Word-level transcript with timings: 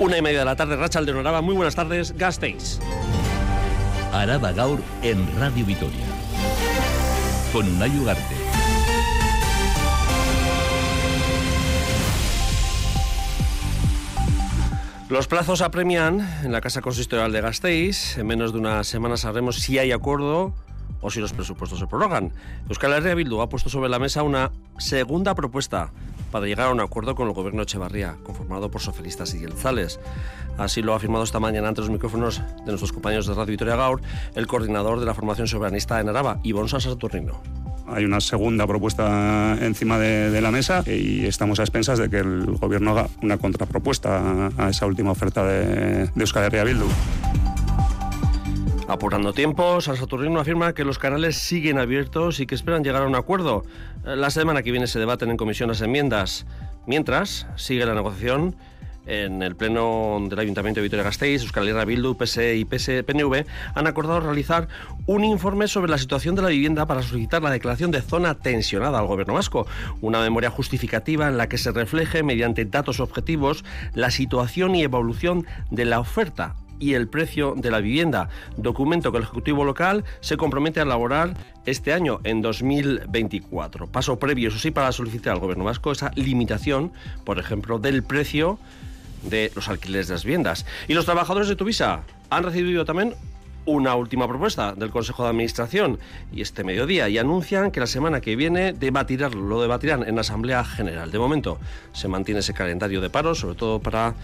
Una 0.00 0.18
y 0.18 0.22
media 0.22 0.40
de 0.40 0.44
la 0.44 0.56
tarde, 0.56 0.74
Rachel 0.74 1.06
de 1.06 1.12
Noraba. 1.12 1.40
Muy 1.40 1.54
buenas 1.54 1.76
tardes, 1.76 2.16
Gasteiz. 2.18 2.80
Araba 4.12 4.50
Gaur 4.50 4.80
en 5.02 5.24
Radio 5.38 5.64
Vitoria. 5.64 6.04
Con 7.52 7.68
Unai 7.68 7.96
Ugarte. 7.96 8.34
Los 15.08 15.28
plazos 15.28 15.62
apremian 15.62 16.28
en 16.42 16.50
la 16.50 16.60
Casa 16.60 16.80
Consistorial 16.80 17.30
de 17.30 17.40
Gasteiz. 17.40 18.18
En 18.18 18.26
menos 18.26 18.52
de 18.52 18.58
una 18.58 18.82
semana 18.82 19.16
sabremos 19.16 19.60
si 19.60 19.78
hay 19.78 19.92
acuerdo 19.92 20.54
o 21.02 21.10
si 21.10 21.20
los 21.20 21.32
presupuestos 21.32 21.78
se 21.78 21.86
prorrogan. 21.86 22.32
Euskal 22.68 22.94
Herria 22.94 23.14
Bildu 23.14 23.40
ha 23.40 23.48
puesto 23.48 23.70
sobre 23.70 23.88
la 23.88 24.00
mesa 24.00 24.24
una 24.24 24.50
segunda 24.78 25.36
propuesta 25.36 25.92
para 26.34 26.46
llegar 26.46 26.66
a 26.66 26.72
un 26.72 26.80
acuerdo 26.80 27.14
con 27.14 27.28
el 27.28 27.32
gobierno 27.32 27.62
Echevarría, 27.62 28.16
conformado 28.24 28.68
por 28.68 28.80
socialistas 28.80 29.32
y 29.34 29.38
yelzales. 29.38 30.00
Así 30.58 30.82
lo 30.82 30.92
ha 30.92 30.96
afirmado 30.96 31.22
esta 31.22 31.38
mañana 31.38 31.68
ante 31.68 31.80
los 31.80 31.90
micrófonos 31.90 32.42
de 32.58 32.72
nuestros 32.72 32.90
compañeros 32.90 33.28
de 33.28 33.34
Radio 33.34 33.52
Victoria 33.52 33.76
Gaur 33.76 34.00
el 34.34 34.48
coordinador 34.48 34.98
de 34.98 35.06
la 35.06 35.14
formación 35.14 35.46
soberanista 35.46 36.00
en 36.00 36.08
Araba, 36.08 36.40
Ivonne 36.42 36.68
Saturnino. 36.68 37.40
Hay 37.86 38.04
una 38.04 38.20
segunda 38.20 38.66
propuesta 38.66 39.56
encima 39.60 39.96
de, 39.96 40.40
la 40.40 40.50
mesa 40.50 40.82
y 40.84 41.24
estamos 41.24 41.60
a 41.60 41.62
expensas 41.62 42.00
de 42.00 42.10
que 42.10 42.18
el 42.18 42.46
gobierno 42.56 42.90
haga 42.90 43.08
una 43.22 43.38
contrapropuesta 43.38 44.50
a 44.58 44.70
esa 44.70 44.86
última 44.86 45.12
oferta 45.12 45.44
de, 45.44 46.06
de 46.06 46.20
Euskal 46.20 46.42
Herria 46.42 46.64
Bildu. 46.64 46.88
Apurando 48.86 49.32
tiempo, 49.32 49.80
San 49.80 49.96
Saturnino 49.96 50.40
afirma 50.40 50.74
que 50.74 50.84
los 50.84 50.98
canales 50.98 51.36
siguen 51.36 51.78
abiertos 51.78 52.38
y 52.40 52.46
que 52.46 52.54
esperan 52.54 52.84
llegar 52.84 53.02
a 53.02 53.06
un 53.06 53.14
acuerdo. 53.14 53.64
La 54.04 54.28
semana 54.28 54.62
que 54.62 54.72
viene 54.72 54.86
se 54.86 54.98
debaten 54.98 55.30
en 55.30 55.38
comisión 55.38 55.70
las 55.70 55.80
enmiendas. 55.80 56.44
Mientras, 56.86 57.46
sigue 57.56 57.86
la 57.86 57.94
negociación 57.94 58.56
en 59.06 59.42
el 59.42 59.56
pleno 59.56 60.18
del 60.28 60.38
Ayuntamiento 60.38 60.80
de 60.80 60.84
Vitoria-Gasteiz, 60.84 61.42
Euskal 61.42 61.66
Herria 61.66 61.86
Bildu, 61.86 62.14
PSE 62.14 62.56
y 62.56 62.64
PSPNV 62.66 63.46
han 63.74 63.86
acordado 63.86 64.20
realizar 64.20 64.68
un 65.06 65.24
informe 65.24 65.66
sobre 65.66 65.90
la 65.90 65.98
situación 65.98 66.34
de 66.34 66.42
la 66.42 66.48
vivienda 66.48 66.86
para 66.86 67.02
solicitar 67.02 67.42
la 67.42 67.50
declaración 67.50 67.90
de 67.90 68.02
zona 68.02 68.34
tensionada 68.34 68.98
al 68.98 69.06
gobierno 69.06 69.34
vasco, 69.34 69.66
una 70.02 70.20
memoria 70.20 70.50
justificativa 70.50 71.28
en 71.28 71.38
la 71.38 71.48
que 71.48 71.58
se 71.58 71.72
refleje 71.72 72.22
mediante 72.22 72.66
datos 72.66 73.00
objetivos 73.00 73.64
la 73.94 74.10
situación 74.10 74.74
y 74.74 74.82
evolución 74.82 75.46
de 75.70 75.86
la 75.86 76.00
oferta 76.00 76.56
y 76.78 76.94
el 76.94 77.08
precio 77.08 77.54
de 77.56 77.70
la 77.70 77.80
vivienda, 77.80 78.28
documento 78.56 79.12
que 79.12 79.18
el 79.18 79.24
Ejecutivo 79.24 79.64
local 79.64 80.04
se 80.20 80.36
compromete 80.36 80.80
a 80.80 80.84
elaborar 80.84 81.34
este 81.66 81.92
año, 81.92 82.20
en 82.24 82.42
2024. 82.42 83.86
Paso 83.86 84.18
previo, 84.18 84.48
eso 84.48 84.58
sí, 84.58 84.70
para 84.70 84.92
solicitar 84.92 85.32
al 85.32 85.40
Gobierno 85.40 85.64
vasco 85.64 85.92
esa 85.92 86.10
limitación, 86.14 86.92
por 87.24 87.38
ejemplo, 87.38 87.78
del 87.78 88.02
precio 88.02 88.58
de 89.22 89.50
los 89.54 89.68
alquileres 89.68 90.08
de 90.08 90.14
las 90.14 90.24
viviendas. 90.24 90.66
Y 90.88 90.94
los 90.94 91.04
trabajadores 91.04 91.48
de 91.48 91.56
Tuvisa 91.56 92.02
han 92.30 92.42
recibido 92.42 92.84
también 92.84 93.14
una 93.66 93.94
última 93.94 94.28
propuesta 94.28 94.74
del 94.74 94.90
Consejo 94.90 95.22
de 95.22 95.30
Administración 95.30 95.98
y 96.32 96.42
este 96.42 96.64
mediodía 96.64 97.08
y 97.08 97.18
anuncian 97.18 97.70
que 97.70 97.80
la 97.80 97.86
semana 97.86 98.20
que 98.20 98.36
viene 98.36 98.72
debatirán, 98.72 99.48
lo 99.48 99.62
debatirán 99.62 100.06
en 100.06 100.16
la 100.16 100.20
Asamblea 100.20 100.64
General. 100.64 101.10
De 101.10 101.18
momento 101.18 101.58
se 101.92 102.08
mantiene 102.08 102.40
ese 102.40 102.52
calendario 102.52 103.00
de 103.00 103.10
paro, 103.10 103.34
sobre 103.34 103.54
todo 103.54 103.80
para 103.80 104.14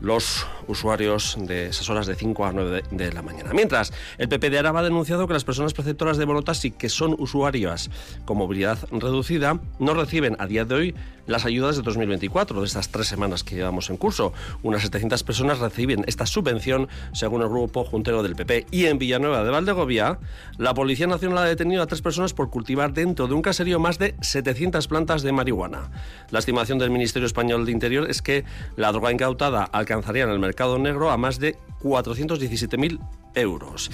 los 0.00 0.46
usuarios 0.68 1.36
de 1.40 1.66
esas 1.66 1.88
horas 1.90 2.06
de 2.06 2.14
5 2.14 2.44
a 2.44 2.52
9 2.52 2.82
de, 2.90 3.12
la 3.12 3.22
mañana. 3.22 3.52
Mientras, 3.52 3.92
el 4.18 4.28
PP 4.28 4.50
de 4.50 4.58
Araba 4.58 4.80
ha 4.80 4.82
denunciado 4.82 5.26
que 5.26 5.32
las 5.32 5.44
personas 5.44 5.72
preceptoras 5.72 6.16
de 6.16 6.24
Bonotaxi 6.24 6.70
que 6.70 6.88
son 6.88 7.14
usuarias 7.18 7.90
con 8.24 8.38
movilidad 8.38 8.78
reducida 8.90 9.58
no 9.78 9.94
reciben 9.94 10.36
a 10.38 10.46
día 10.46 10.64
de 10.64 10.74
hoy 10.74 10.94
las 11.26 11.44
ayudas 11.44 11.76
de 11.76 11.82
2024, 11.82 12.60
de 12.60 12.66
estas 12.66 12.88
tres 12.88 13.08
semanas 13.08 13.42
que 13.42 13.56
llevamos 13.56 13.90
en 13.90 13.96
curso. 13.96 14.32
Unas 14.62 14.82
700 14.82 15.24
personas 15.24 15.58
reciben 15.58 16.04
esta 16.06 16.24
subvención, 16.24 16.88
según 17.12 17.42
el 17.42 17.48
grupo 17.48 17.84
juntero 17.84 18.22
del 18.22 18.36
PP. 18.36 18.66
Y 18.70 18.84
en 18.84 18.98
Villanueva 18.98 19.42
de 19.42 19.50
Valdegovia, 19.50 20.20
la 20.56 20.72
Policía 20.72 21.08
Nacional 21.08 21.38
ha 21.38 21.44
detenido 21.44 21.82
a 21.82 21.86
tres 21.86 22.00
personas 22.00 22.32
por 22.32 22.50
cultivar 22.50 22.92
dentro 22.92 23.26
de 23.26 23.34
un 23.34 23.42
caserío 23.42 23.80
más 23.80 23.98
de 23.98 24.14
700 24.20 24.86
plantas 24.86 25.22
de 25.22 25.32
marihuana. 25.32 25.90
La 26.30 26.38
estimación 26.38 26.78
del 26.78 26.90
Ministerio 26.90 27.26
Español 27.26 27.66
de 27.66 27.72
Interior 27.72 28.08
es 28.08 28.22
que 28.22 28.44
la 28.76 28.92
droga 28.92 29.10
incautada 29.10 29.64
alcanzaría 29.64 29.85
en 29.92 30.30
el 30.30 30.38
mercado 30.38 30.78
negro 30.78 31.10
a 31.10 31.16
más 31.16 31.38
de 31.38 31.56
417.000 31.82 32.98
euros. 33.34 33.90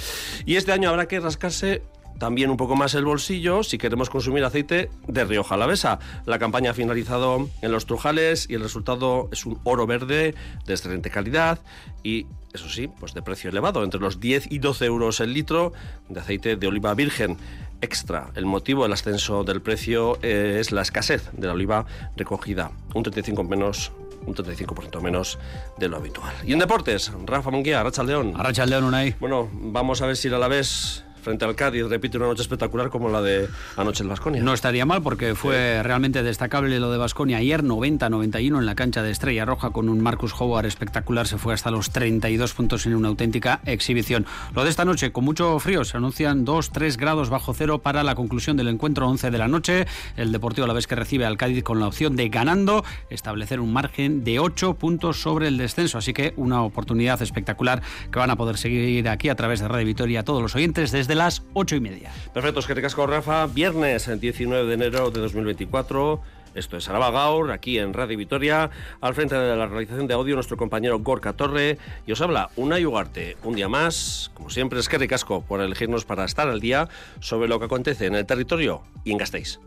Y 0.47 0.57
este 0.57 0.73
año 0.73 0.91
habrá 0.91 1.07
que 1.07 1.21
rascarse 1.21 1.83
también 2.19 2.51
un 2.51 2.57
poco 2.57 2.77
más 2.77 2.95
el 2.95 3.05
bolsillo 3.05 3.63
si 3.65 3.79
queremos 3.79 4.09
consumir 4.09 4.45
aceite 4.45 4.91
de 5.09 5.25
Rioja 5.25 5.57
Alavesa. 5.57 5.99
La 6.25 6.39
campaña 6.39 6.71
ha 6.71 6.75
finalizado 6.75 7.49
en 7.63 7.73
los 7.73 7.87
Trujales 7.87 8.47
y 8.49 8.55
el 8.55 8.63
resultado 8.63 9.29
es 9.33 9.45
un 9.45 9.59
oro 9.65 9.87
verde 9.87 10.35
de 10.67 10.73
excelente 10.73 11.11
calidad 11.11 11.59
y 12.05 12.27
eso 12.53 12.69
sí, 12.69 12.89
pues 13.01 13.15
de 13.15 13.23
precio 13.23 13.51
elevado, 13.51 13.83
entre 13.83 14.01
los 14.01 14.21
10 14.21 14.53
y 14.53 14.59
12 14.59 14.85
euros 14.85 15.21
el 15.21 15.33
litro 15.33 15.73
de 16.09 16.21
aceite 16.21 16.57
de 16.57 16.67
oliva 16.67 16.95
virgen 16.95 17.39
extra. 17.81 18.31
El 18.35 18.47
motivo 18.47 18.85
del 18.85 18.93
ascenso 18.93 19.43
del 19.43 19.61
precio 19.61 20.19
eh, 20.23 20.59
es 20.61 20.71
la 20.71 20.83
escasez 20.83 21.31
de 21.33 21.47
la 21.47 21.55
oliva 21.55 21.87
recogida, 22.17 22.71
un 22.95 23.03
35 23.03 23.43
menos 23.43 23.91
un 24.27 24.35
35% 24.35 25.01
menos 25.01 25.39
de 25.79 25.89
lo 25.89 25.97
habitual. 25.97 26.35
Y 26.45 26.53
en 26.53 26.59
deportes, 26.59 27.13
Rafa 27.25 27.51
Munguía, 27.51 27.81
Arracha 27.81 28.03
León. 28.03 28.35
Arracha 28.37 28.67
León, 28.67 28.85
Unai. 28.85 29.15
Bueno, 29.21 29.49
vamos 29.53 30.03
a 30.03 30.07
ver 30.07 30.17
si 30.17 30.29
la 30.29 30.49
vez 30.49 31.05
frente 31.23 31.45
al 31.45 31.55
Cádiz 31.55 31.85
repite 31.89 32.19
una 32.19 32.27
noche 32.27 32.43
espectacular 32.43 32.91
como 32.91 33.09
la 33.09 33.23
de 33.23 33.49
anoche 33.77 34.03
en 34.03 34.09
Vasconia. 34.09 34.43
No 34.43 34.53
estaría 34.53 34.85
mal 34.85 35.03
porque 35.03 35.35
fue 35.35 35.83
realmente 35.83 36.23
destacable 36.23 36.79
lo 36.81 36.91
de 36.91 36.99
Vasconia 36.99 37.39
ayer, 37.39 37.63
90-91 37.63 38.59
en 38.59 38.67
la 38.67 38.75
cancha 38.75 39.03
de 39.03 39.11
Estrella 39.11 39.45
Roja 39.45 39.71
con 39.71 39.89
un 39.89 40.01
Marcus 40.01 40.35
Howard 40.39 40.67
espectacular, 40.67 41.27
se 41.27 41.39
fue 41.39 41.55
hasta 41.55 41.71
los 41.71 41.91
32 41.91 42.55
puntos 42.55 42.87
en 42.87 42.95
una 42.95 43.09
auténtica 43.09 43.61
exhibición. 43.65 44.27
Lo 44.55 44.65
de 44.65 44.71
esta 44.71 44.85
noche, 44.85 45.13
con 45.13 45.25
mucho 45.25 45.59
frío, 45.59 45.85
se 45.85 45.97
anuncian 45.97 46.45
2-3 46.45 46.97
grados 46.97 47.31
bajo 47.31 47.55
cero 47.55 47.79
para 47.79 48.03
la 48.03 48.15
conclusión 48.15 48.57
del 48.57 48.69
encuentro 48.69 49.09
11 49.09 49.31
de 49.31 49.39
la 49.39 49.49
noche. 49.49 49.87
El 50.17 50.33
Deportivo 50.33 50.65
a 50.65 50.69
la 50.69 50.75
vez 50.75 50.87
que 50.87 50.95
recibe 50.95 51.25
al 51.25 51.37
Cádiz 51.37 51.63
con 51.63 51.81
la 51.81 51.87
opción 51.87 52.17
de 52.17 52.29
ganando, 52.29 52.85
establecer 53.11 53.61
un 53.61 53.73
margen 53.73 54.25
de 54.25 54.39
8 54.39 54.75
puntos 54.75 55.21
sobre 55.21 55.49
el 55.49 55.59
descenso. 55.59 55.99
Así 55.99 56.13
que 56.13 56.35
una 56.37 56.63
oportunidad 56.63 57.21
espectacular 57.23 57.83
que 58.11 58.19
van 58.19 58.31
a 58.31 58.37
poder 58.37 58.57
seguir 58.59 59.09
aquí 59.09 59.29
a 59.29 59.37
través 59.37 59.61
de 59.61 59.69
Radio 59.69 59.87
Vitoria 59.87 60.25
todos 60.25 60.43
los 60.43 60.55
oyentes 60.55 60.91
desde 60.93 61.12
las 61.15 61.43
ocho 61.55 61.77
y 61.77 61.81
media. 61.81 62.13
Perfecto, 62.33 62.61
es 62.61 62.67
que 62.67 62.75
ricasco, 62.75 63.07
Rafa. 63.07 63.47
Viernes, 63.47 64.09
el 64.09 64.21
19 64.21 64.67
de 64.67 64.75
enero 64.75 65.11
de 65.11 65.21
2024. 65.21 66.21
Esto 66.55 66.77
es 66.77 66.89
Araba 66.89 67.11
Gaur, 67.11 67.51
aquí 67.51 67.79
en 67.79 67.95
Radio 67.95 68.19
Vitoria, 68.19 68.71
al 69.01 69.15
frente 69.15 69.35
de 69.35 69.57
la 69.57 69.67
realización 69.67 70.07
de 70.07 70.15
audio 70.15 70.35
nuestro 70.35 70.59
compañero 70.59 70.99
Gorka 70.99 71.33
Torre, 71.33 71.79
y 72.07 72.13
os 72.13 72.21
habla 72.21 72.51
una 72.57 72.77
Ugarte, 72.77 73.39
un 73.43 73.55
día 73.55 73.69
más, 73.69 74.31
como 74.35 74.51
siempre 74.51 74.79
es 74.79 74.89
que 74.89 74.99
ricasco 74.99 75.43
por 75.43 75.63
elegirnos 75.63 76.05
para 76.05 76.25
estar 76.25 76.49
al 76.49 76.61
día 76.61 76.89
sobre 77.21 77.49
lo 77.49 77.59
que 77.59 77.67
acontece 77.67 78.07
en 78.07 78.15
el 78.15 78.27
territorio 78.27 78.83
y 79.05 79.13
en 79.13 79.19
Gasteiz. 79.19 79.61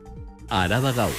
Araba 0.48 0.92
Gaur. 0.92 1.12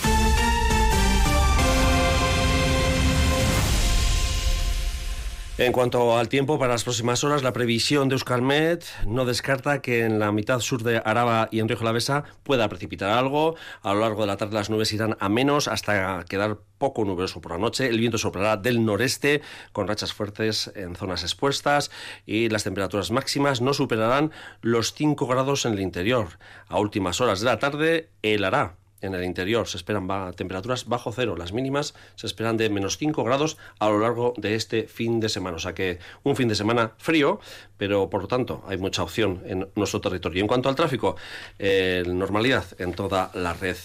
En 5.59 5.73
cuanto 5.73 6.19
al 6.19 6.29
tiempo, 6.29 6.59
para 6.59 6.75
las 6.75 6.85
próximas 6.85 7.25
horas, 7.25 7.43
la 7.43 7.55
previsión 7.55 8.11
de 8.11 8.17
Euskalmet 8.17 8.85
no 9.07 9.25
descarta 9.25 9.81
que 9.81 10.05
en 10.05 10.19
la 10.19 10.31
mitad 10.31 10.61
sur 10.61 10.83
de 10.83 10.99
Araba 11.03 11.49
y 11.51 11.61
en 11.61 11.69
Río 11.69 11.79
Jalavesa 11.79 12.25
pueda 12.43 12.69
precipitar 12.69 13.09
algo. 13.09 13.57
A 13.81 13.95
lo 13.95 14.01
largo 14.01 14.21
de 14.21 14.27
la 14.27 14.37
tarde 14.37 14.53
las 14.53 14.69
nubes 14.69 14.93
irán 14.93 15.17
a 15.19 15.31
menos 15.31 15.67
hasta 15.67 16.23
quedar 16.29 16.59
poco 16.77 17.07
nuboso 17.07 17.41
por 17.41 17.53
la 17.53 17.59
noche. 17.59 17.87
El 17.87 17.99
viento 17.99 18.19
soplará 18.19 18.59
del 18.59 18.85
noreste 18.85 19.41
con 19.73 19.89
rachas 19.89 20.13
fuertes 20.13 20.71
en 20.75 20.95
zonas 20.95 21.23
expuestas 21.23 21.91
y 22.27 22.51
las 22.51 22.65
temperaturas 22.65 23.11
máximas 23.11 23.63
no 23.63 23.73
superarán 23.73 24.33
los 24.61 24.93
5 24.93 25.27
grados 25.27 25.65
en 25.65 25.73
el 25.73 25.81
interior. 25.81 26.39
A 26.69 26.79
últimas 26.79 27.23
horas 27.23 27.41
de 27.41 27.47
la 27.47 27.59
tarde 27.59 28.11
helará 28.21 28.77
en 29.01 29.15
el 29.15 29.25
interior 29.25 29.69
se 29.69 29.77
esperan 29.77 30.09
temperaturas 30.35 30.87
bajo 30.87 31.13
cero. 31.13 31.37
Las 31.37 31.53
mínimas 31.53 31.95
se 32.15 32.27
esperan 32.27 32.57
de 32.57 32.71
menos 32.71 32.97
5 32.99 33.25
grados 33.25 33.59
a 33.79 33.89
lo 33.89 33.99
largo 33.99 34.35
de 34.37 34.55
este 34.55 34.89
fin 34.89 35.21
de 35.21 35.29
semana. 35.29 35.57
O 35.57 35.61
sea 35.61 35.75
que 35.75 35.99
un 36.23 36.37
fin 36.37 36.49
de 36.49 36.55
semana 36.55 36.93
frío, 36.99 37.41
pero 37.77 38.09
por 38.11 38.23
lo 38.23 38.29
tanto 38.29 38.65
hay 38.67 38.79
mucha 38.79 39.03
opción 39.03 39.43
en 39.47 39.69
nuestro 39.75 40.01
territorio. 40.01 40.41
En 40.41 40.49
cuanto 40.49 40.69
al 40.69 40.75
tráfico, 40.75 41.17
eh, 41.59 42.05
normalidad 42.07 42.65
en 42.79 42.95
toda 42.95 43.31
la 43.35 43.53
red 43.53 43.77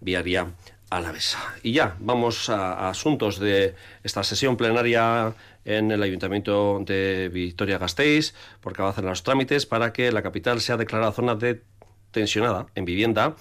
viaria 0.00 0.48
alavesa. 0.90 1.54
Y 1.62 1.72
ya, 1.72 1.96
vamos 2.00 2.48
a, 2.48 2.88
asuntos 2.88 3.38
de 3.38 3.74
esta 4.02 4.22
sesión 4.24 4.56
plenaria 4.56 5.34
en 5.64 5.90
el 5.90 6.02
Ayuntamiento 6.02 6.82
de 6.84 7.30
Vitoria-Gasteiz, 7.32 8.34
porque 8.60 8.80
avanzan 8.80 9.04
los 9.04 9.22
trámites 9.22 9.66
para 9.66 9.92
que 9.92 10.10
la 10.12 10.22
capital 10.22 10.60
sea 10.60 10.78
declarada 10.78 11.12
zona 11.12 11.34
de 11.34 11.62
tensionada 12.10 12.66
en 12.74 12.86
vivienda 12.86 13.36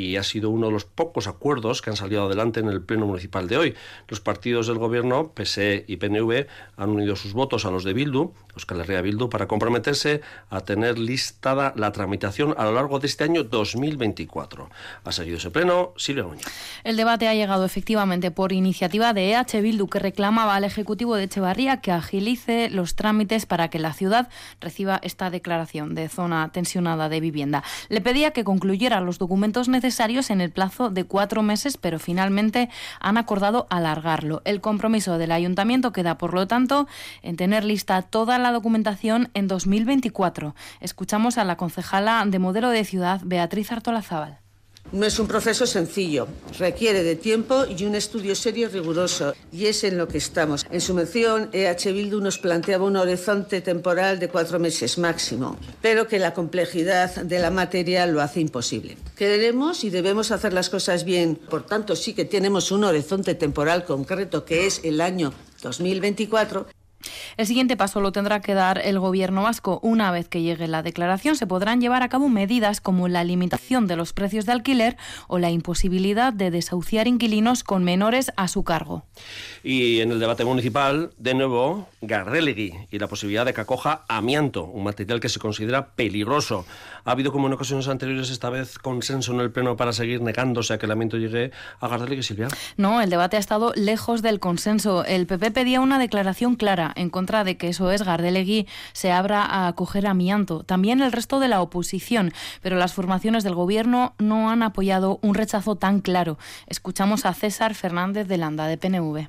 y 0.00 0.16
ha 0.16 0.22
sido 0.22 0.50
uno 0.50 0.66
de 0.66 0.72
los 0.72 0.84
pocos 0.84 1.26
acuerdos 1.26 1.82
que 1.82 1.90
han 1.90 1.96
salido 1.96 2.24
adelante 2.24 2.60
en 2.60 2.68
el 2.68 2.80
Pleno 2.80 3.06
Municipal 3.06 3.48
de 3.48 3.58
hoy. 3.58 3.74
Los 4.08 4.20
partidos 4.20 4.66
del 4.66 4.78
Gobierno, 4.78 5.32
PSE 5.34 5.84
y 5.86 5.96
PNV, 5.96 6.46
han 6.76 6.90
unido 6.90 7.16
sus 7.16 7.34
votos 7.34 7.66
a 7.66 7.70
los 7.70 7.84
de 7.84 7.92
Bildu, 7.92 8.32
Euskal 8.54 8.80
Herria 8.80 9.02
Bildu, 9.02 9.28
para 9.28 9.46
comprometerse 9.46 10.22
a 10.48 10.60
tener 10.60 10.98
listada 10.98 11.74
la 11.76 11.92
tramitación 11.92 12.54
a 12.56 12.64
lo 12.64 12.72
largo 12.72 12.98
de 12.98 13.06
este 13.06 13.24
año 13.24 13.44
2024. 13.44 14.70
Ha 15.04 15.12
seguido 15.12 15.36
ese 15.36 15.50
Pleno 15.50 15.92
Silvia 15.96 16.24
Núñez. 16.24 16.46
El 16.82 16.96
debate 16.96 17.28
ha 17.28 17.34
llegado 17.34 17.64
efectivamente 17.64 18.30
por 18.30 18.52
iniciativa 18.52 19.12
de 19.12 19.32
EH 19.32 19.60
Bildu, 19.60 19.88
que 19.88 19.98
reclamaba 19.98 20.56
al 20.56 20.64
Ejecutivo 20.64 21.16
de 21.16 21.24
Echevarría 21.24 21.80
que 21.80 21.92
agilice 21.92 22.70
los 22.70 22.94
trámites 22.94 23.44
para 23.44 23.68
que 23.68 23.78
la 23.78 23.92
ciudad 23.92 24.28
reciba 24.60 24.98
esta 25.02 25.30
declaración 25.30 25.94
de 25.94 26.08
zona 26.08 26.50
tensionada 26.52 27.08
de 27.08 27.20
vivienda. 27.20 27.62
Le 27.88 28.00
pedía 28.00 28.30
que 28.30 28.44
concluyera 28.44 29.00
los 29.00 29.18
documentos 29.18 29.68
necesarios 29.68 29.89
en 30.30 30.40
el 30.40 30.50
plazo 30.50 30.90
de 30.90 31.04
cuatro 31.04 31.42
meses, 31.42 31.76
pero 31.76 31.98
finalmente 31.98 32.68
han 33.00 33.18
acordado 33.18 33.66
alargarlo. 33.70 34.40
El 34.44 34.60
compromiso 34.60 35.18
del 35.18 35.32
ayuntamiento 35.32 35.92
queda, 35.92 36.16
por 36.16 36.32
lo 36.32 36.46
tanto, 36.46 36.86
en 37.22 37.36
tener 37.36 37.64
lista 37.64 38.02
toda 38.02 38.38
la 38.38 38.52
documentación 38.52 39.30
en 39.34 39.48
2024. 39.48 40.54
Escuchamos 40.80 41.38
a 41.38 41.44
la 41.44 41.56
concejala 41.56 42.24
de 42.26 42.38
modelo 42.38 42.70
de 42.70 42.84
ciudad, 42.84 43.20
Beatriz 43.24 43.72
Artolazábal. 43.72 44.38
No 44.92 45.06
es 45.06 45.20
un 45.20 45.28
proceso 45.28 45.66
sencillo, 45.66 46.26
requiere 46.58 47.04
de 47.04 47.14
tiempo 47.14 47.64
y 47.64 47.84
un 47.84 47.94
estudio 47.94 48.34
serio 48.34 48.66
y 48.66 48.70
riguroso, 48.72 49.34
y 49.52 49.66
es 49.66 49.84
en 49.84 49.96
lo 49.96 50.08
que 50.08 50.18
estamos. 50.18 50.66
En 50.68 50.80
su 50.80 50.94
mención, 50.94 51.48
EH 51.52 51.92
Bildu 51.92 52.20
nos 52.20 52.38
planteaba 52.38 52.86
un 52.86 52.96
horizonte 52.96 53.60
temporal 53.60 54.18
de 54.18 54.28
cuatro 54.28 54.58
meses 54.58 54.98
máximo, 54.98 55.56
pero 55.80 56.08
que 56.08 56.18
la 56.18 56.34
complejidad 56.34 57.14
de 57.22 57.38
la 57.38 57.52
materia 57.52 58.04
lo 58.06 58.20
hace 58.20 58.40
imposible. 58.40 58.96
Queremos 59.16 59.84
y 59.84 59.90
debemos 59.90 60.32
hacer 60.32 60.52
las 60.52 60.68
cosas 60.70 61.04
bien, 61.04 61.36
por 61.36 61.64
tanto 61.64 61.94
sí 61.94 62.12
que 62.12 62.24
tenemos 62.24 62.72
un 62.72 62.82
horizonte 62.82 63.36
temporal 63.36 63.84
concreto 63.84 64.44
que 64.44 64.66
es 64.66 64.80
el 64.82 65.00
año 65.00 65.32
2024 65.62 66.66
el 67.36 67.46
siguiente 67.46 67.76
paso 67.76 68.00
lo 68.00 68.12
tendrá 68.12 68.40
que 68.40 68.54
dar 68.54 68.80
el 68.84 68.98
Gobierno 68.98 69.42
vasco. 69.42 69.80
Una 69.82 70.10
vez 70.10 70.28
que 70.28 70.42
llegue 70.42 70.68
la 70.68 70.82
declaración, 70.82 71.36
se 71.36 71.46
podrán 71.46 71.80
llevar 71.80 72.02
a 72.02 72.08
cabo 72.08 72.28
medidas 72.28 72.80
como 72.80 73.08
la 73.08 73.24
limitación 73.24 73.86
de 73.86 73.96
los 73.96 74.12
precios 74.12 74.46
de 74.46 74.52
alquiler 74.52 74.96
o 75.28 75.38
la 75.38 75.50
imposibilidad 75.50 76.32
de 76.32 76.50
desahuciar 76.50 77.06
inquilinos 77.06 77.64
con 77.64 77.84
menores 77.84 78.32
a 78.36 78.48
su 78.48 78.64
cargo. 78.64 79.04
Y 79.62 80.00
en 80.00 80.12
el 80.12 80.20
debate 80.20 80.44
municipal, 80.44 81.10
de 81.18 81.34
nuevo, 81.34 81.88
Gardelegui 82.00 82.74
y 82.90 82.98
la 82.98 83.08
posibilidad 83.08 83.44
de 83.44 83.54
que 83.54 83.60
acoja 83.60 84.04
amianto, 84.08 84.64
un 84.64 84.84
material 84.84 85.20
que 85.20 85.28
se 85.28 85.38
considera 85.38 85.88
peligroso. 85.88 86.66
Ha 87.04 87.12
habido, 87.12 87.32
como 87.32 87.46
en 87.46 87.54
ocasiones 87.54 87.88
anteriores, 87.88 88.30
esta 88.30 88.50
vez 88.50 88.78
consenso 88.78 89.32
en 89.32 89.40
el 89.40 89.50
Pleno 89.50 89.76
para 89.76 89.92
seguir 89.92 90.20
negándose 90.20 90.74
a 90.74 90.78
que 90.78 90.86
el 90.86 90.92
amianto 90.92 91.16
llegue 91.16 91.50
a 91.80 91.88
Gardelegui, 91.88 92.22
Silvia. 92.22 92.48
No, 92.76 93.00
el 93.00 93.10
debate 93.10 93.36
ha 93.36 93.40
estado 93.40 93.72
lejos 93.74 94.22
del 94.22 94.40
consenso. 94.40 95.04
El 95.04 95.26
PP 95.26 95.50
pedía 95.50 95.80
una 95.80 95.98
declaración 95.98 96.56
clara 96.56 96.89
en 96.96 97.10
contra 97.10 97.44
de 97.44 97.56
que 97.56 97.68
eso 97.68 97.90
es 97.90 98.02
Gardelegui 98.02 98.66
se 98.92 99.12
abra 99.12 99.42
a 99.42 99.68
acoger 99.68 100.06
amianto. 100.06 100.62
También 100.62 101.00
el 101.00 101.12
resto 101.12 101.40
de 101.40 101.48
la 101.48 101.62
oposición, 101.62 102.32
pero 102.62 102.76
las 102.76 102.92
formaciones 102.92 103.44
del 103.44 103.54
gobierno 103.54 104.14
no 104.18 104.50
han 104.50 104.62
apoyado 104.62 105.18
un 105.22 105.34
rechazo 105.34 105.76
tan 105.76 106.00
claro. 106.00 106.38
Escuchamos 106.66 107.26
a 107.26 107.34
César 107.34 107.74
Fernández 107.74 108.28
de 108.28 108.38
Landa, 108.38 108.66
de 108.66 108.78
PNV. 108.78 109.28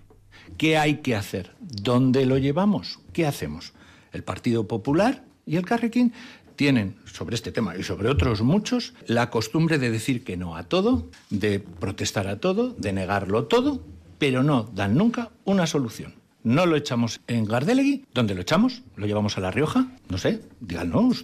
¿Qué 0.58 0.78
hay 0.78 0.98
que 0.98 1.16
hacer? 1.16 1.56
¿Dónde 1.60 2.26
lo 2.26 2.38
llevamos? 2.38 3.00
¿Qué 3.14 3.26
hacemos? 3.26 3.74
El 4.12 4.24
Partido 4.24 4.68
Popular 4.68 5.24
y 5.46 5.56
el 5.56 5.66
Carrequín 5.66 6.14
tienen 6.56 6.98
sobre 7.06 7.36
este 7.36 7.52
tema 7.52 7.76
y 7.76 7.84
sobre 7.84 8.10
otros 8.10 8.42
muchos 8.42 8.94
la 9.08 9.30
costumbre 9.30 9.80
de 9.80 9.90
decir 9.90 10.24
que 10.24 10.38
no 10.38 10.56
a 10.56 10.64
todo, 10.64 11.10
de 11.30 11.60
protestar 11.60 12.28
a 12.28 12.40
todo, 12.40 12.76
de 12.78 12.94
negarlo 12.94 13.46
todo, 13.46 13.82
pero 14.20 14.44
no 14.44 14.64
dan 14.64 14.96
nunca 14.96 15.32
una 15.46 15.66
solución. 15.66 16.21
No 16.44 16.66
lo 16.66 16.76
echamos 16.76 17.22
en 17.28 17.46
Gardelegui. 17.46 18.06
¿Dónde 18.14 18.34
lo 18.34 18.42
echamos? 18.42 18.82
¿Lo 18.96 19.06
llevamos 19.06 19.38
a 19.38 19.42
La 19.42 19.52
Rioja? 19.52 19.88
No 20.10 20.18
sé, 20.18 20.42
díganos. 20.60 21.24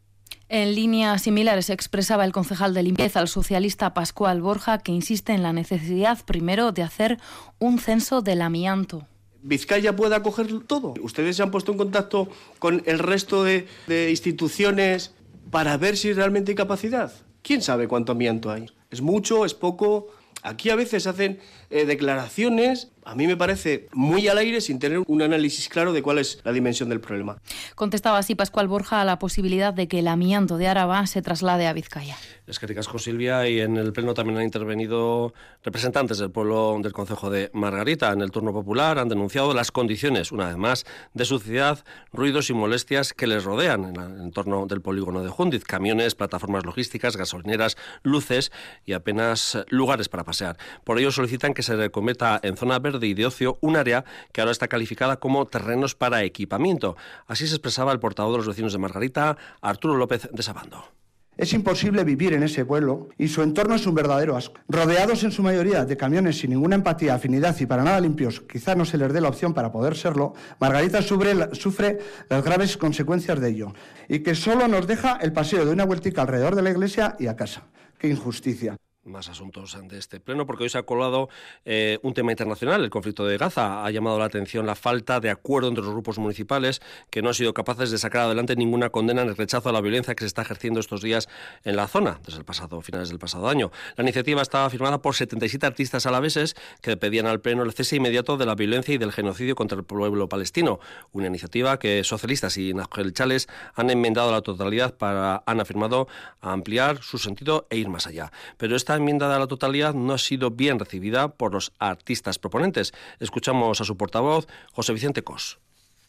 En 0.49 0.75
líneas 0.75 1.23
similares 1.23 1.69
expresaba 1.69 2.23
el 2.23 2.31
concejal 2.31 2.73
de 2.73 2.83
limpieza, 2.83 3.19
el 3.19 3.27
socialista 3.27 3.93
Pascual 3.93 4.41
Borja, 4.41 4.77
que 4.77 4.91
insiste 4.91 5.33
en 5.33 5.43
la 5.43 5.53
necesidad 5.53 6.23
primero 6.23 6.71
de 6.71 6.83
hacer 6.83 7.17
un 7.59 7.79
censo 7.79 8.21
del 8.21 8.41
amianto. 8.41 9.07
Vizcaya 9.41 9.95
puede 9.95 10.15
acoger 10.15 10.47
todo. 10.65 10.93
Ustedes 11.01 11.35
se 11.35 11.43
han 11.43 11.51
puesto 11.51 11.71
en 11.71 11.77
contacto 11.77 12.29
con 12.59 12.83
el 12.85 12.99
resto 12.99 13.43
de, 13.43 13.67
de 13.87 14.09
instituciones 14.09 15.13
para 15.51 15.77
ver 15.77 15.97
si 15.97 16.13
realmente 16.13 16.51
hay 16.51 16.55
capacidad. 16.55 17.11
¿Quién 17.41 17.61
sabe 17.61 17.87
cuánto 17.87 18.11
amianto 18.11 18.51
hay? 18.51 18.67
¿Es 18.89 19.01
mucho? 19.01 19.45
¿Es 19.45 19.53
poco? 19.53 20.07
Aquí 20.43 20.69
a 20.69 20.75
veces 20.75 21.07
hacen 21.07 21.39
eh, 21.69 21.85
declaraciones, 21.85 22.91
a 23.07 23.15
mí 23.15 23.25
me 23.25 23.38
parece 23.38 23.88
muy 23.94 24.27
al 24.27 24.38
aire 24.38 24.59
sin 24.59 24.80
tener 24.80 25.01
un 25.07 25.21
análisis 25.21 25.69
claro 25.69 25.94
de 25.94 26.04
cuál 26.04 26.19
es 26.19 26.42
la 26.44 26.51
dimensión 26.51 26.89
del 26.89 27.00
problema. 27.00 27.38
Contestaba 27.74 28.18
así 28.18 28.36
Pascual 28.36 28.68
Borja 28.68 29.00
a 29.00 29.06
la 29.06 29.18
posibilidad 29.18 29.74
de 29.74 29.88
que 29.88 30.00
el 30.00 30.09
amianto 30.09 30.57
de 30.57 30.68
Araba 30.68 31.07
se 31.07 31.21
traslade 31.21 31.68
a 31.68 31.74
Vizcaya. 31.74 32.18
Es 32.45 32.59
que 32.59 32.68
con 32.68 33.00
Silvia 33.00 33.48
y 33.48 33.62
en 33.62 33.77
el 33.77 33.94
pleno 33.94 34.13
también 34.13 34.38
han 34.38 34.44
intervenido 34.44 35.33
representantes 35.63 36.18
del 36.18 36.31
pueblo 36.31 36.77
del 36.81 36.92
Concejo 36.92 37.30
de 37.30 37.50
Margarita. 37.54 38.12
En 38.12 38.21
el 38.21 38.31
turno 38.31 38.51
popular 38.51 39.00
han 39.00 39.07
denunciado 39.07 39.53
las 39.53 39.71
condiciones, 39.71 40.33
una 40.33 40.48
vez 40.48 40.57
más, 40.57 40.86
de 41.13 41.25
suciedad, 41.25 41.83
ruidos 42.12 42.50
y 42.50 42.53
molestias 42.53 43.13
que 43.13 43.27
les 43.27 43.44
rodean 43.45 43.86
en 43.86 43.95
el 43.95 44.21
entorno 44.21 44.65
del 44.65 44.81
polígono 44.81 45.24
de 45.24 45.30
Jundiz. 45.30 45.63
Camiones, 45.63 46.15
plataformas 46.15 46.65
logísticas, 46.65 47.15
gasolineras, 47.15 47.77
luces 48.03 48.51
y 48.86 48.94
apenas 48.94 49.57
lugares 49.69 50.10
para 50.10 50.25
pasear. 50.25 50.57
Por 50.83 51.00
ello 51.00 51.12
solicitan 51.12 51.53
que 51.53 51.63
se 51.63 51.89
convierta 51.89 52.39
en 52.44 52.57
zona 52.57 52.80
verde 52.80 52.96
de 52.99 53.25
ocio 53.25 53.57
un 53.61 53.75
área 53.75 54.05
que 54.31 54.41
ahora 54.41 54.51
está 54.51 54.67
calificada 54.67 55.17
como 55.17 55.45
terrenos 55.45 55.95
para 55.95 56.23
equipamiento. 56.23 56.97
Así 57.27 57.47
se 57.47 57.55
expresaba 57.55 57.91
el 57.91 57.99
portavoz 57.99 58.33
de 58.33 58.38
los 58.38 58.47
vecinos 58.47 58.73
de 58.73 58.79
Margarita, 58.79 59.38
Arturo 59.61 59.95
López 59.95 60.29
de 60.31 60.44
Sabando. 60.44 60.97
Es 61.38 61.53
imposible 61.53 62.03
vivir 62.03 62.33
en 62.33 62.41
ese 62.41 62.65
pueblo 62.65 63.09
y 63.15 63.27
su 63.27 63.44
entorno 63.44 63.75
es 63.75 63.85
un 63.85 63.94
verdadero 63.94 64.35
asco. 64.35 64.59
Rodeados 64.67 65.23
en 65.23 65.31
su 65.31 65.44
mayoría 65.44 65.85
de 65.85 65.95
camiones 65.95 66.39
sin 66.39 66.49
ninguna 66.49 66.75
empatía, 66.75 67.13
afinidad 67.13 67.55
y 67.59 67.67
para 67.67 67.83
nada 67.83 67.99
limpios, 67.99 68.41
quizá 68.41 68.73
no 68.73 68.85
se 68.85 68.97
les 68.97 69.13
dé 69.13 69.21
la 69.21 69.29
opción 69.29 69.53
para 69.53 69.71
poder 69.71 69.95
serlo, 69.95 70.33
Margarita 70.59 71.03
sufre, 71.03 71.35
sufre 71.53 72.00
las 72.27 72.43
graves 72.43 72.75
consecuencias 72.75 73.39
de 73.39 73.50
ello 73.50 73.73
y 74.09 74.19
que 74.19 74.33
solo 74.33 74.67
nos 74.67 74.88
deja 74.88 75.19
el 75.21 75.31
paseo 75.31 75.63
de 75.63 75.71
una 75.71 75.85
vueltica 75.85 76.23
alrededor 76.23 76.55
de 76.55 76.63
la 76.63 76.71
iglesia 76.71 77.15
y 77.19 77.27
a 77.27 77.35
casa. 77.35 77.67
¡Qué 78.00 78.09
injusticia! 78.09 78.75
Más 79.07 79.30
asuntos 79.30 79.77
de 79.88 79.98
este 79.98 80.19
pleno, 80.19 80.45
porque 80.45 80.63
hoy 80.63 80.69
se 80.69 80.77
ha 80.77 80.83
colado 80.83 81.30
eh, 81.65 82.00
un 82.04 82.13
tema 82.13 82.31
internacional, 82.31 82.83
el 82.83 82.89
conflicto 82.89 83.25
de 83.25 83.38
Gaza. 83.38 83.86
Ha 83.86 83.92
llamado 83.92 84.19
la 84.19 84.25
atención 84.25 84.65
la 84.65 84.75
falta 84.75 85.19
de 85.19 85.30
acuerdo 85.30 85.69
entre 85.69 85.83
los 85.83 85.94
grupos 85.94 86.18
municipales 86.18 86.81
que 87.09 87.21
no 87.21 87.30
han 87.30 87.33
sido 87.33 87.54
capaces 87.54 87.92
de 87.92 87.98
sacar 87.98 88.24
adelante 88.24 88.56
ninguna 88.56 88.89
condena 88.89 89.21
en 89.21 89.30
el 89.30 89.38
rechazo 89.38 89.69
a 89.69 89.71
la 89.71 89.81
violencia 89.81 90.15
que 90.15 90.24
se 90.24 90.27
está 90.27 90.42
ejerciendo 90.42 90.80
estos 90.80 91.01
días 91.01 91.30
en 91.63 91.75
la 91.75 91.88
zona, 91.88 92.19
desde 92.25 92.39
el 92.39 92.45
pasado, 92.45 92.81
finales 92.81 93.09
del 93.09 93.19
pasado 93.19 93.48
año. 93.48 93.71
La 93.95 94.04
iniciativa 94.04 94.42
estaba 94.42 94.69
firmada 94.69 95.01
por 95.01 95.15
77 95.15 95.65
artistas 95.65 96.06
alaveses 96.06 96.56
que 96.81 96.98
pedían 96.98 97.25
al 97.27 97.39
pleno 97.39 97.63
el 97.63 97.74
cese 97.74 97.95
inmediato 97.95 98.38
de 98.38 98.45
la 98.45 98.56
violencia 98.56 98.93
y 98.93 98.98
del 98.98 99.12
genocidio 99.12 99.55
contra 99.55 99.77
el 99.77 99.84
pueblo 99.84 100.29
palestino. 100.29 100.79
Una 101.12 101.27
iniciativa 101.27 101.79
que 101.79 102.03
socialistas 102.03 102.58
y 102.58 102.74
Nagel 102.74 103.13
Chales 103.13 103.48
han 103.75 103.89
enmendado 103.89 104.29
a 104.29 104.31
la 104.34 104.41
totalidad 104.41 104.96
para, 104.96 105.43
han 105.46 105.60
afirmado, 105.60 106.08
ampliar 106.41 107.01
su 107.01 107.17
sentido 107.17 107.67
e 107.70 107.77
ir 107.77 107.89
más 107.89 108.08
allá. 108.08 108.31
Pero 108.58 108.75
esta 108.75 108.97
enmienda 108.98 109.32
de 109.32 109.39
la 109.39 109.48
totalidad 109.48 109.94
no 109.94 110.13
ha 110.13 110.18
sido 110.18 110.51
bien 110.51 110.80
recibida 110.80 111.30
por 111.30 111.54
los 111.54 111.72
artistas 111.80 112.39
proponentes. 112.39 112.94
Escuchamos 113.20 113.82
a 113.82 113.86
su 113.86 113.98
portavoz, 113.98 114.48
José 114.74 114.94
Vicente 114.94 115.24
Cos. 115.24 115.60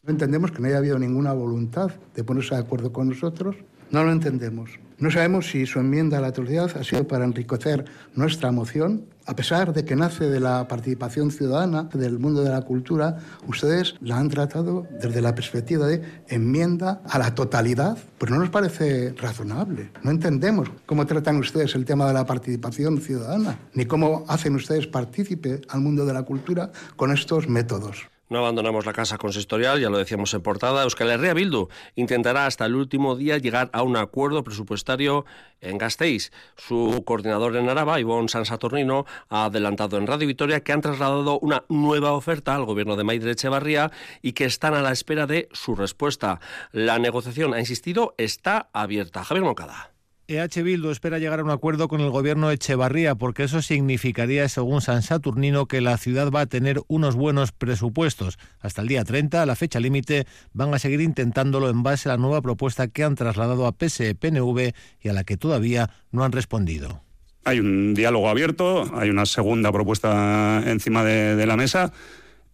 No 0.02 0.10
entendemos 0.10 0.50
que 0.52 0.60
no 0.60 0.68
haya 0.68 0.78
habido 0.78 0.98
ninguna 0.98 1.32
voluntad 1.32 1.90
de 2.14 2.24
ponerse 2.24 2.54
de 2.54 2.60
acuerdo 2.60 2.92
con 2.92 3.08
nosotros. 3.08 3.56
No 3.90 4.04
lo 4.04 4.12
entendemos. 4.12 4.70
No 4.98 5.12
sabemos 5.12 5.48
si 5.48 5.64
su 5.64 5.78
enmienda 5.78 6.18
a 6.18 6.20
la 6.20 6.32
totalidad 6.32 6.76
ha 6.76 6.82
sido 6.82 7.06
para 7.06 7.24
enriquecer 7.24 7.84
nuestra 8.16 8.50
moción. 8.50 9.04
A 9.26 9.36
pesar 9.36 9.72
de 9.72 9.84
que 9.84 9.94
nace 9.94 10.28
de 10.28 10.40
la 10.40 10.66
participación 10.66 11.30
ciudadana, 11.30 11.84
del 11.94 12.18
mundo 12.18 12.42
de 12.42 12.50
la 12.50 12.62
cultura, 12.62 13.18
ustedes 13.46 13.94
la 14.00 14.18
han 14.18 14.28
tratado 14.28 14.88
desde 15.00 15.22
la 15.22 15.36
perspectiva 15.36 15.86
de 15.86 16.02
enmienda 16.26 17.00
a 17.08 17.18
la 17.18 17.32
totalidad. 17.32 17.96
Pues 18.18 18.32
no 18.32 18.38
nos 18.38 18.50
parece 18.50 19.14
razonable. 19.16 19.92
No 20.02 20.10
entendemos 20.10 20.68
cómo 20.84 21.06
tratan 21.06 21.36
ustedes 21.36 21.76
el 21.76 21.84
tema 21.84 22.08
de 22.08 22.14
la 22.14 22.26
participación 22.26 23.00
ciudadana, 23.00 23.56
ni 23.74 23.84
cómo 23.86 24.24
hacen 24.26 24.56
ustedes 24.56 24.88
partícipe 24.88 25.60
al 25.68 25.80
mundo 25.80 26.06
de 26.06 26.14
la 26.14 26.24
cultura 26.24 26.72
con 26.96 27.12
estos 27.12 27.48
métodos. 27.48 28.08
No 28.28 28.40
abandonamos 28.40 28.84
la 28.84 28.92
casa 28.92 29.16
consistorial, 29.16 29.80
ya 29.80 29.88
lo 29.88 29.96
decíamos 29.96 30.34
en 30.34 30.42
portada. 30.42 30.82
Euskal 30.82 31.10
Herria 31.10 31.32
Bildu 31.32 31.68
intentará 31.94 32.46
hasta 32.46 32.66
el 32.66 32.74
último 32.74 33.16
día 33.16 33.38
llegar 33.38 33.70
a 33.72 33.82
un 33.82 33.96
acuerdo 33.96 34.44
presupuestario 34.44 35.24
en 35.60 35.78
Gasteiz. 35.78 36.30
Su 36.56 37.02
coordinador 37.06 37.56
en 37.56 37.68
Araba, 37.68 38.00
Ivonne 38.00 38.28
San 38.28 38.44
Saturnino, 38.44 39.06
ha 39.28 39.46
adelantado 39.46 39.96
en 39.96 40.06
Radio 40.06 40.28
Vitoria 40.28 40.60
que 40.60 40.72
han 40.72 40.82
trasladado 40.82 41.38
una 41.38 41.64
nueva 41.68 42.12
oferta 42.12 42.54
al 42.54 42.66
gobierno 42.66 42.96
de 42.96 43.04
Maitre 43.04 43.30
Echevarría 43.30 43.90
y 44.20 44.32
que 44.32 44.44
están 44.44 44.74
a 44.74 44.82
la 44.82 44.92
espera 44.92 45.26
de 45.26 45.48
su 45.52 45.74
respuesta. 45.74 46.40
La 46.72 46.98
negociación, 46.98 47.54
ha 47.54 47.60
insistido, 47.60 48.14
está 48.18 48.68
abierta. 48.72 49.24
Javier 49.24 49.44
Moncada. 49.44 49.97
EH 50.30 50.62
Bildu 50.62 50.90
espera 50.90 51.18
llegar 51.18 51.40
a 51.40 51.42
un 51.42 51.48
acuerdo 51.48 51.88
con 51.88 52.02
el 52.02 52.10
gobierno 52.10 52.50
Echevarría 52.50 53.14
porque 53.14 53.44
eso 53.44 53.62
significaría, 53.62 54.46
según 54.50 54.82
San 54.82 55.00
Saturnino, 55.00 55.64
que 55.64 55.80
la 55.80 55.96
ciudad 55.96 56.30
va 56.30 56.42
a 56.42 56.46
tener 56.46 56.82
unos 56.86 57.16
buenos 57.16 57.50
presupuestos. 57.50 58.38
Hasta 58.60 58.82
el 58.82 58.88
día 58.88 59.04
30, 59.04 59.46
la 59.46 59.56
fecha 59.56 59.80
límite, 59.80 60.26
van 60.52 60.74
a 60.74 60.78
seguir 60.78 61.00
intentándolo 61.00 61.70
en 61.70 61.82
base 61.82 62.10
a 62.10 62.12
la 62.12 62.18
nueva 62.18 62.42
propuesta 62.42 62.88
que 62.88 63.04
han 63.04 63.14
trasladado 63.14 63.66
a 63.66 63.72
PSE, 63.72 64.14
PNV 64.14 64.74
y 65.00 65.08
a 65.08 65.14
la 65.14 65.24
que 65.24 65.38
todavía 65.38 65.88
no 66.12 66.24
han 66.24 66.32
respondido. 66.32 67.00
Hay 67.44 67.58
un 67.58 67.94
diálogo 67.94 68.28
abierto, 68.28 68.84
hay 68.98 69.08
una 69.08 69.24
segunda 69.24 69.72
propuesta 69.72 70.62
encima 70.66 71.04
de, 71.04 71.46
la 71.46 71.56
mesa 71.56 71.90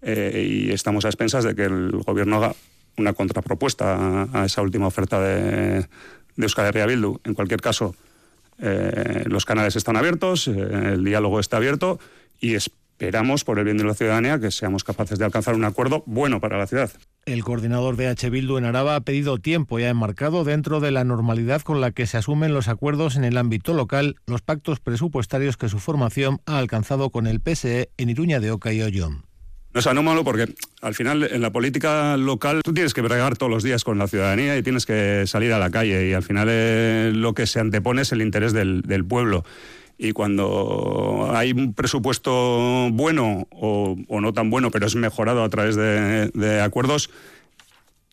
eh, 0.01 0.47
y 0.49 0.71
estamos 0.71 1.05
a 1.07 1.09
expensas 1.09 1.43
de 1.43 1.57
que 1.57 1.65
el 1.65 1.91
gobierno 1.91 2.37
haga 2.37 2.55
una 2.97 3.15
contrapropuesta 3.15 4.29
a, 4.33 4.45
esa 4.45 4.63
última 4.63 4.87
oferta 4.87 5.21
de, 5.21 5.89
de 6.37 6.45
Euskal 6.45 6.73
Bildu. 6.73 7.21
En 7.25 7.35
cualquier 7.35 7.61
caso, 7.61 7.95
eh, 8.59 9.25
los 9.27 9.45
canales 9.45 9.77
están 9.77 9.97
abiertos, 9.97 10.49
eh, 10.49 10.53
el 10.95 11.05
diálogo 11.05 11.41
está 11.41 11.57
abierto 11.57 11.99
y 12.41 12.55
esperamos, 12.55 13.45
por 13.45 13.59
el 13.59 13.65
bien 13.65 13.79
de 13.79 13.85
la 13.85 13.95
ciudadanía, 13.95 14.39
que 14.39 14.51
seamos 14.51 14.85
capaces 14.85 15.19
de 15.19 15.25
alcanzar 15.25 15.55
un 15.55 15.65
acuerdo 15.65 16.03
bueno 16.07 16.41
para 16.41 16.59
la 16.59 16.67
ciudad. 16.67 16.91
El 17.27 17.43
coordinador 17.43 17.97
de 17.97 18.09
H. 18.09 18.29
Bildu 18.31 18.59
en 18.59 18.65
Araba 18.65 18.97
ha 18.97 19.01
pedido 19.01 19.39
tiempo 19.39 19.79
y 19.79 19.85
ha 19.85 19.89
enmarcado 19.89 20.45
dentro 20.45 20.81
de 20.81 20.91
la 20.91 21.05
normalidad 21.05 21.63
con 21.63 21.81
la 21.81 21.91
que 21.91 22.07
se 22.07 22.19
asumen 22.19 22.53
los 22.53 22.69
acuerdos 22.69 23.17
en 23.17 23.25
el 23.25 23.39
ámbito 23.39 23.73
local 23.73 24.17
los 24.27 24.43
pactos 24.43 24.81
presupuestarios 24.81 25.57
que 25.57 25.69
su 25.69 25.79
formación 25.79 26.41
ha 26.47 26.59
alcanzado 26.59 27.11
con 27.11 27.27
el 27.27 27.41
PSE 27.41 27.91
en 27.97 28.11
Iruña 28.11 28.41
de 28.41 28.51
Oca 28.51 28.73
y 28.73 28.83
Ollón. 28.83 29.25
No 29.75 29.81
es 29.81 29.89
anómalo 29.89 30.23
porque 30.23 30.55
al 30.83 30.95
final 30.95 31.25
en 31.25 31.43
la 31.43 31.51
política 31.51 32.17
local 32.17 32.61
tú 32.63 32.73
tienes 32.73 32.95
que 32.95 33.01
bregar 33.01 33.37
todos 33.37 33.51
los 33.51 33.65
días 33.65 33.83
con 33.83 33.99
la 33.99 34.07
ciudadanía 34.07 34.57
y 34.57 34.63
tienes 34.63 34.87
que 34.87 35.25
salir 35.27 35.53
a 35.53 35.59
la 35.59 35.69
calle 35.71 36.09
y 36.09 36.13
al 36.13 36.23
final 36.23 36.47
eh, 36.49 37.11
lo 37.13 37.35
que 37.35 37.45
se 37.49 37.59
antepone 37.59 38.03
es 38.03 38.13
el 38.13 38.23
interés 38.23 38.53
del, 38.53 39.05
pueblo. 39.09 39.45
Y 39.99 40.13
cuando 40.13 41.29
hay 41.35 41.51
un 41.51 41.75
presupuesto 41.75 42.89
bueno 42.93 43.49
o, 43.51 43.97
no 44.09 44.33
tan 44.33 44.49
bueno, 44.49 44.71
pero 44.71 44.87
es 44.87 44.95
mejorado 44.95 45.43
a 45.43 45.49
través 45.49 45.75
de, 45.75 46.61
acuerdos, 46.63 47.11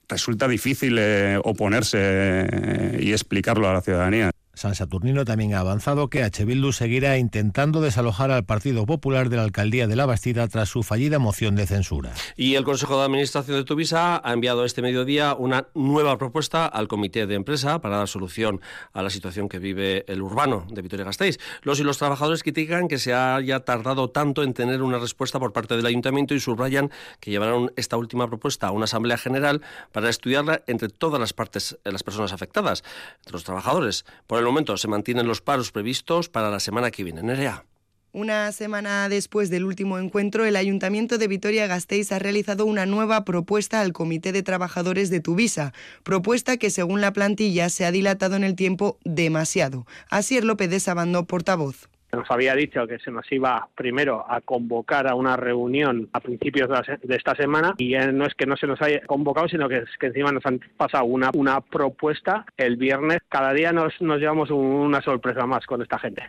resulta 0.09 0.47
difícil 0.47 0.97
eh, 0.97 1.39
oponerse 1.43 1.99
eh, 2.01 2.99
y 3.03 3.11
explicarlo 3.11 3.69
a 3.69 3.73
la 3.73 3.81
ciudadanía. 3.81 4.31
San 4.61 4.75
Saturnino 4.75 5.25
también 5.25 5.55
ha 5.55 5.59
avanzado 5.59 6.07
que 6.11 6.21
H. 6.21 6.45
Bildu 6.45 6.71
seguirá 6.71 7.17
intentando 7.17 7.81
desalojar 7.81 8.29
al 8.29 8.45
Partido 8.45 8.85
Popular 8.85 9.29
de 9.29 9.37
la 9.37 9.41
alcaldía 9.41 9.87
de 9.87 9.95
La 9.95 10.05
Bastida 10.05 10.47
tras 10.49 10.69
su 10.69 10.83
fallida 10.83 11.17
moción 11.17 11.55
de 11.55 11.65
censura. 11.65 12.13
Y 12.37 12.53
el 12.53 12.63
Consejo 12.63 12.95
de 12.99 13.05
Administración 13.05 13.57
de 13.57 13.63
Tuvisa 13.63 14.21
ha 14.23 14.33
enviado 14.33 14.63
este 14.63 14.83
mediodía 14.83 15.33
una 15.33 15.65
nueva 15.73 16.19
propuesta 16.19 16.67
al 16.67 16.87
Comité 16.87 17.25
de 17.25 17.33
Empresa 17.33 17.81
para 17.81 17.97
dar 17.97 18.07
solución 18.07 18.61
a 18.93 19.01
la 19.01 19.09
situación 19.09 19.49
que 19.49 19.57
vive 19.57 20.05
el 20.07 20.21
urbano 20.21 20.67
de 20.69 20.83
Vitoria-Gasteiz. 20.83 21.39
Los 21.63 21.79
y 21.79 21.83
los 21.83 21.97
trabajadores 21.97 22.43
critican 22.43 22.87
que 22.87 22.99
se 22.99 23.15
haya 23.15 23.61
tardado 23.61 24.11
tanto 24.11 24.43
en 24.43 24.53
tener 24.53 24.83
una 24.83 24.99
respuesta 24.99 25.39
por 25.39 25.53
parte 25.53 25.75
del 25.75 25.87
Ayuntamiento 25.87 26.35
y 26.35 26.39
subrayan 26.39 26.91
que 27.19 27.31
llevarán 27.31 27.71
esta 27.77 27.97
última 27.97 28.27
propuesta 28.27 28.67
a 28.67 28.71
una 28.71 28.83
Asamblea 28.83 29.17
General 29.17 29.63
para 29.91 30.07
estudiarla 30.07 30.61
entre 30.67 30.89
todas 30.89 31.19
las 31.19 31.33
partes, 31.33 31.79
las 31.83 32.03
personas 32.03 32.31
afectadas, 32.31 32.83
entre 33.21 33.33
los 33.33 33.43
trabajadores. 33.43 34.05
Por 34.27 34.37
el 34.37 34.50
momento 34.51 34.77
se 34.77 34.87
mantienen 34.87 35.27
los 35.27 35.41
paros 35.41 35.71
previstos 35.71 36.29
para 36.29 36.49
la 36.49 36.59
semana 36.59 36.91
que 36.91 37.03
viene. 37.03 37.23
Nerea. 37.23 37.65
Una 38.13 38.51
semana 38.51 39.07
después 39.07 39.49
del 39.49 39.63
último 39.63 39.97
encuentro, 39.97 40.43
el 40.43 40.57
Ayuntamiento 40.57 41.17
de 41.17 41.29
Vitoria-Gasteiz 41.29 42.11
ha 42.11 42.19
realizado 42.19 42.65
una 42.65 42.85
nueva 42.85 43.23
propuesta 43.23 43.79
al 43.79 43.93
Comité 43.93 44.33
de 44.33 44.43
Trabajadores 44.43 45.09
de 45.09 45.21
Tuvisa, 45.21 45.71
propuesta 46.03 46.57
que 46.57 46.71
según 46.71 46.99
la 46.99 47.13
plantilla 47.13 47.69
se 47.69 47.85
ha 47.85 47.91
dilatado 47.91 48.35
en 48.35 48.43
el 48.43 48.55
tiempo 48.55 48.99
demasiado. 49.05 49.85
Asier 50.09 50.43
López 50.43 50.69
de 50.69 50.81
Sabando, 50.81 51.23
portavoz. 51.23 51.87
Nos 52.13 52.29
había 52.29 52.55
dicho 52.55 52.85
que 52.87 52.99
se 52.99 53.09
nos 53.09 53.29
iba 53.31 53.69
primero 53.75 54.25
a 54.29 54.41
convocar 54.41 55.07
a 55.07 55.15
una 55.15 55.37
reunión 55.37 56.09
a 56.11 56.19
principios 56.19 56.69
de 57.01 57.15
esta 57.15 57.35
semana 57.35 57.73
y 57.77 57.93
no 58.13 58.25
es 58.25 58.33
que 58.33 58.45
no 58.45 58.57
se 58.57 58.67
nos 58.67 58.81
haya 58.81 59.01
convocado, 59.05 59.47
sino 59.47 59.69
que, 59.69 59.83
que 59.97 60.07
encima 60.07 60.31
nos 60.31 60.45
han 60.45 60.59
pasado 60.75 61.05
una, 61.05 61.31
una 61.33 61.61
propuesta 61.61 62.45
el 62.57 62.75
viernes. 62.75 63.19
Cada 63.29 63.53
día 63.53 63.71
nos, 63.71 63.93
nos 64.01 64.19
llevamos 64.19 64.49
una 64.51 65.01
sorpresa 65.01 65.45
más 65.45 65.65
con 65.65 65.81
esta 65.81 65.99
gente. 65.99 66.23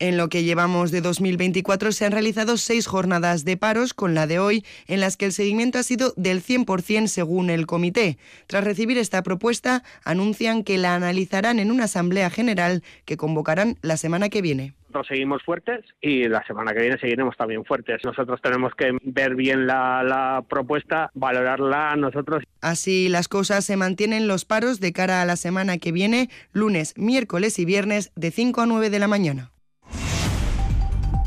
En 0.00 0.16
lo 0.16 0.28
que 0.28 0.42
llevamos 0.42 0.90
de 0.90 1.00
2024 1.00 1.92
se 1.92 2.04
han 2.04 2.12
realizado 2.12 2.56
seis 2.56 2.86
jornadas 2.86 3.44
de 3.44 3.56
paros, 3.56 3.94
con 3.94 4.14
la 4.14 4.26
de 4.26 4.40
hoy, 4.40 4.64
en 4.88 5.00
las 5.00 5.16
que 5.16 5.24
el 5.24 5.32
seguimiento 5.32 5.78
ha 5.78 5.84
sido 5.84 6.12
del 6.16 6.42
100% 6.42 7.06
según 7.06 7.48
el 7.48 7.66
comité. 7.66 8.18
Tras 8.48 8.64
recibir 8.64 8.98
esta 8.98 9.22
propuesta, 9.22 9.84
anuncian 10.04 10.64
que 10.64 10.78
la 10.78 10.96
analizarán 10.96 11.60
en 11.60 11.70
una 11.70 11.84
asamblea 11.84 12.28
general 12.28 12.82
que 13.04 13.16
convocarán 13.16 13.76
la 13.82 13.96
semana 13.96 14.28
que 14.28 14.42
viene 14.42 14.74
nosotros 14.94 15.08
seguimos 15.08 15.42
fuertes 15.42 15.84
y 16.00 16.28
la 16.28 16.46
semana 16.46 16.72
que 16.72 16.80
viene 16.80 16.98
seguiremos 16.98 17.36
también 17.36 17.64
fuertes. 17.64 18.00
Nosotros 18.04 18.40
tenemos 18.40 18.72
que 18.76 18.96
ver 19.02 19.34
bien 19.34 19.66
la, 19.66 20.04
la, 20.04 20.44
propuesta, 20.48 21.10
valorarla 21.14 21.96
nosotros. 21.96 22.44
Así 22.60 23.08
las 23.08 23.26
cosas 23.26 23.64
se 23.64 23.76
mantienen 23.76 24.28
los 24.28 24.44
paros 24.44 24.78
de 24.78 24.92
cara 24.92 25.20
a 25.20 25.24
la 25.24 25.34
semana 25.34 25.78
que 25.78 25.90
viene, 25.90 26.30
lunes, 26.52 26.94
miércoles 26.96 27.58
y 27.58 27.64
viernes 27.64 28.12
de 28.14 28.30
5 28.30 28.60
a 28.60 28.66
9 28.66 28.90
de 28.90 28.98
la 29.00 29.08
mañana. 29.08 29.50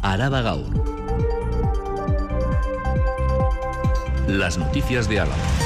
Araba 0.02 0.42
Gaur. 0.42 0.74
Las 4.30 4.58
noticias 4.58 5.10
de 5.10 5.20
Álava. 5.20 5.57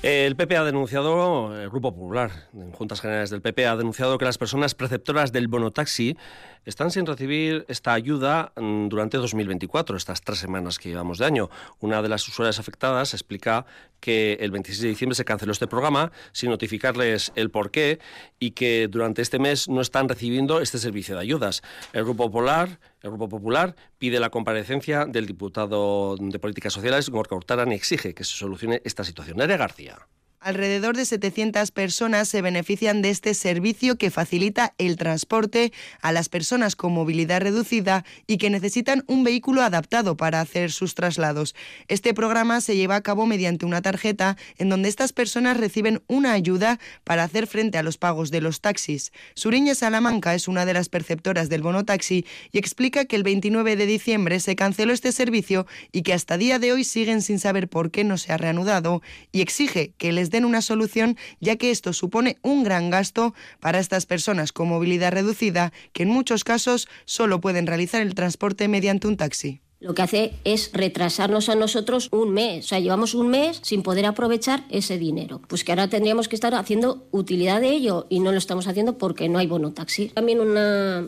El 0.00 0.36
PP 0.36 0.56
ha 0.56 0.62
denunciado, 0.62 1.60
el 1.60 1.70
Grupo 1.70 1.92
Popular, 1.92 2.30
en 2.54 2.70
Juntas 2.70 3.00
Generales 3.00 3.30
del 3.30 3.42
PP, 3.42 3.66
ha 3.66 3.74
denunciado 3.74 4.16
que 4.16 4.24
las 4.24 4.38
personas 4.38 4.76
preceptoras 4.76 5.32
del 5.32 5.48
bono 5.48 5.72
taxi 5.72 6.16
están 6.64 6.92
sin 6.92 7.04
recibir 7.04 7.64
esta 7.66 7.94
ayuda 7.94 8.52
mm, 8.54 8.86
durante 8.86 9.16
2024, 9.16 9.96
estas 9.96 10.20
tres 10.22 10.38
semanas 10.38 10.78
que 10.78 10.90
llevamos 10.90 11.18
de 11.18 11.24
año. 11.24 11.50
Una 11.80 12.00
de 12.00 12.08
las 12.08 12.28
usuarias 12.28 12.60
afectadas 12.60 13.12
explica 13.12 13.66
que 13.98 14.34
el 14.34 14.52
26 14.52 14.82
de 14.82 14.88
diciembre 14.88 15.16
se 15.16 15.24
canceló 15.24 15.50
este 15.50 15.66
programa 15.66 16.12
sin 16.30 16.50
notificarles 16.50 17.32
el 17.34 17.50
porqué 17.50 17.98
y 18.38 18.52
que 18.52 18.86
durante 18.86 19.20
este 19.20 19.40
mes 19.40 19.68
no 19.68 19.80
están 19.80 20.08
recibiendo 20.08 20.60
este 20.60 20.78
servicio 20.78 21.16
de 21.16 21.22
ayudas. 21.22 21.60
El 21.92 22.04
Grupo 22.04 22.26
Popular, 22.26 22.78
el 23.02 23.10
Grupo 23.10 23.28
Popular 23.28 23.76
pide 23.98 24.20
la 24.20 24.30
comparecencia 24.30 25.06
del 25.06 25.26
diputado 25.26 26.16
de 26.18 26.38
Políticas 26.38 26.72
Sociales, 26.72 27.10
Gorka 27.10 27.36
Hurtaran, 27.36 27.72
y 27.72 27.74
exige 27.74 28.14
que 28.14 28.24
se 28.24 28.36
solucione 28.36 28.82
esta 28.84 29.04
situación. 29.04 29.38
Nerea 29.38 29.56
García. 29.56 29.98
Alrededor 30.40 30.96
de 30.96 31.04
700 31.04 31.72
personas 31.72 32.28
se 32.28 32.42
benefician 32.42 33.02
de 33.02 33.10
este 33.10 33.34
servicio 33.34 33.98
que 33.98 34.12
facilita 34.12 34.72
el 34.78 34.96
transporte 34.96 35.72
a 36.00 36.12
las 36.12 36.28
personas 36.28 36.76
con 36.76 36.92
movilidad 36.92 37.40
reducida 37.40 38.04
y 38.28 38.38
que 38.38 38.48
necesitan 38.48 39.02
un 39.08 39.24
vehículo 39.24 39.62
adaptado 39.62 40.16
para 40.16 40.40
hacer 40.40 40.70
sus 40.70 40.94
traslados. 40.94 41.56
Este 41.88 42.14
programa 42.14 42.60
se 42.60 42.76
lleva 42.76 42.94
a 42.94 43.02
cabo 43.02 43.26
mediante 43.26 43.66
una 43.66 43.82
tarjeta 43.82 44.36
en 44.58 44.68
donde 44.68 44.88
estas 44.88 45.12
personas 45.12 45.56
reciben 45.56 46.02
una 46.06 46.34
ayuda 46.34 46.78
para 47.02 47.24
hacer 47.24 47.48
frente 47.48 47.76
a 47.76 47.82
los 47.82 47.98
pagos 47.98 48.30
de 48.30 48.40
los 48.40 48.60
taxis. 48.60 49.12
Suriña 49.34 49.74
Salamanca 49.74 50.36
es 50.36 50.46
una 50.46 50.64
de 50.66 50.74
las 50.74 50.88
perceptoras 50.88 51.48
del 51.48 51.62
bono 51.62 51.84
taxi 51.84 52.24
y 52.52 52.58
explica 52.58 53.06
que 53.06 53.16
el 53.16 53.24
29 53.24 53.74
de 53.74 53.86
diciembre 53.86 54.38
se 54.38 54.54
canceló 54.54 54.92
este 54.92 55.10
servicio 55.10 55.66
y 55.90 56.02
que 56.02 56.12
hasta 56.12 56.38
día 56.38 56.60
de 56.60 56.72
hoy 56.72 56.84
siguen 56.84 57.22
sin 57.22 57.40
saber 57.40 57.68
por 57.68 57.90
qué 57.90 58.04
no 58.04 58.18
se 58.18 58.32
ha 58.32 58.36
reanudado 58.36 59.02
y 59.32 59.40
exige 59.40 59.94
que 59.98 60.12
den 60.30 60.44
una 60.44 60.62
solución, 60.62 61.16
ya 61.40 61.56
que 61.56 61.70
esto 61.70 61.92
supone 61.92 62.38
un 62.42 62.64
gran 62.64 62.90
gasto 62.90 63.34
para 63.60 63.78
estas 63.78 64.06
personas 64.06 64.52
con 64.52 64.68
movilidad 64.68 65.12
reducida, 65.12 65.72
que 65.92 66.04
en 66.04 66.10
muchos 66.10 66.44
casos 66.44 66.88
solo 67.04 67.40
pueden 67.40 67.66
realizar 67.66 68.02
el 68.02 68.14
transporte 68.14 68.68
mediante 68.68 69.08
un 69.08 69.16
taxi 69.16 69.60
lo 69.80 69.94
que 69.94 70.02
hace 70.02 70.32
es 70.44 70.70
retrasarnos 70.72 71.48
a 71.48 71.54
nosotros 71.54 72.08
un 72.10 72.32
mes. 72.32 72.64
O 72.64 72.68
sea, 72.68 72.80
llevamos 72.80 73.14
un 73.14 73.28
mes 73.28 73.60
sin 73.62 73.82
poder 73.82 74.06
aprovechar 74.06 74.64
ese 74.70 74.98
dinero. 74.98 75.40
Pues 75.46 75.62
que 75.62 75.72
ahora 75.72 75.88
tendríamos 75.88 76.28
que 76.28 76.34
estar 76.34 76.54
haciendo 76.54 77.06
utilidad 77.12 77.60
de 77.60 77.70
ello 77.70 78.06
y 78.08 78.20
no 78.20 78.32
lo 78.32 78.38
estamos 78.38 78.66
haciendo 78.66 78.98
porque 78.98 79.28
no 79.28 79.38
hay 79.38 79.46
bono 79.46 79.72
taxi. 79.72 80.08
También 80.08 80.38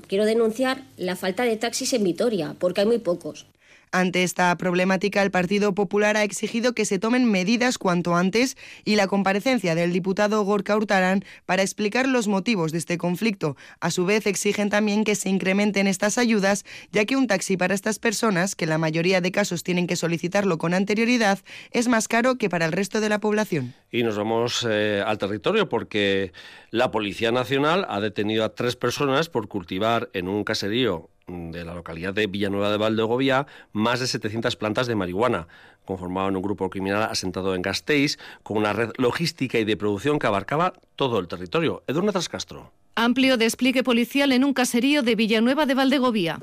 quiero 0.06 0.24
denunciar 0.24 0.84
la 0.96 1.16
falta 1.16 1.42
de 1.42 1.56
taxis 1.56 1.92
en 1.94 2.04
Vitoria, 2.04 2.54
porque 2.58 2.82
hay 2.82 2.86
muy 2.86 2.98
pocos. 2.98 3.46
Ante 3.92 4.22
esta 4.22 4.56
problemática, 4.56 5.20
el 5.20 5.32
Partido 5.32 5.74
Popular 5.74 6.16
ha 6.16 6.22
exigido 6.22 6.74
que 6.74 6.84
se 6.84 7.00
tomen 7.00 7.28
medidas 7.28 7.76
cuanto 7.76 8.14
antes 8.14 8.56
y 8.84 8.94
la 8.94 9.08
comparecencia 9.08 9.74
del 9.74 9.92
diputado 9.92 10.44
Gorka 10.44 10.76
Hurtarán 10.76 11.24
para 11.44 11.62
explicar 11.62 12.06
los 12.06 12.28
motivos 12.28 12.70
de 12.70 12.78
este 12.78 12.98
conflicto. 12.98 13.56
A 13.80 13.90
su 13.90 14.06
vez, 14.06 14.28
exigen 14.28 14.70
también 14.70 15.02
que 15.02 15.16
se 15.16 15.28
incrementen 15.28 15.88
estas 15.88 16.18
ayudas, 16.18 16.64
ya 16.92 17.04
que 17.04 17.16
un 17.16 17.26
taxi 17.26 17.56
para 17.56 17.74
estas 17.74 17.98
personas, 17.98 18.54
que 18.54 18.64
en 18.64 18.70
la 18.70 18.78
mayoría 18.78 19.20
de 19.20 19.32
casos 19.32 19.64
tienen 19.64 19.88
que 19.88 19.96
solicitarlo 19.96 20.56
con 20.56 20.72
anterioridad, 20.72 21.40
es 21.72 21.88
más 21.88 22.06
caro 22.06 22.36
que 22.36 22.48
para 22.48 22.66
el 22.66 22.72
resto 22.72 23.00
de 23.00 23.08
la 23.08 23.18
población. 23.18 23.74
Y 23.90 24.04
nos 24.04 24.16
vamos 24.16 24.64
eh, 24.70 25.02
al 25.04 25.18
territorio 25.18 25.68
porque 25.68 26.32
la 26.70 26.92
Policía 26.92 27.32
Nacional 27.32 27.86
ha 27.88 27.98
detenido 27.98 28.44
a 28.44 28.54
tres 28.54 28.76
personas 28.76 29.28
por 29.28 29.48
cultivar 29.48 30.10
en 30.12 30.28
un 30.28 30.44
caserío 30.44 31.10
de 31.30 31.64
la 31.64 31.74
localidad 31.74 32.14
de 32.14 32.26
Villanueva 32.26 32.70
de 32.70 32.76
Valdegovía 32.76 33.46
más 33.72 34.00
de 34.00 34.06
700 34.06 34.56
plantas 34.56 34.86
de 34.86 34.94
marihuana. 34.94 35.48
Conformaban 35.84 36.36
un 36.36 36.42
grupo 36.42 36.70
criminal 36.70 37.02
asentado 37.04 37.54
en 37.54 37.62
Gasteiz 37.62 38.18
con 38.42 38.56
una 38.56 38.72
red 38.72 38.90
logística 38.96 39.58
y 39.58 39.64
de 39.64 39.76
producción 39.76 40.18
que 40.18 40.26
abarcaba 40.26 40.74
todo 40.96 41.18
el 41.18 41.28
territorio. 41.28 41.82
Edurne 41.86 42.12
Trascastro. 42.12 42.72
Amplio 42.94 43.36
despliegue 43.36 43.82
policial 43.82 44.32
en 44.32 44.44
un 44.44 44.52
caserío 44.52 45.02
de 45.02 45.14
Villanueva 45.14 45.66
de 45.66 45.74
Valdegovía. 45.74 46.38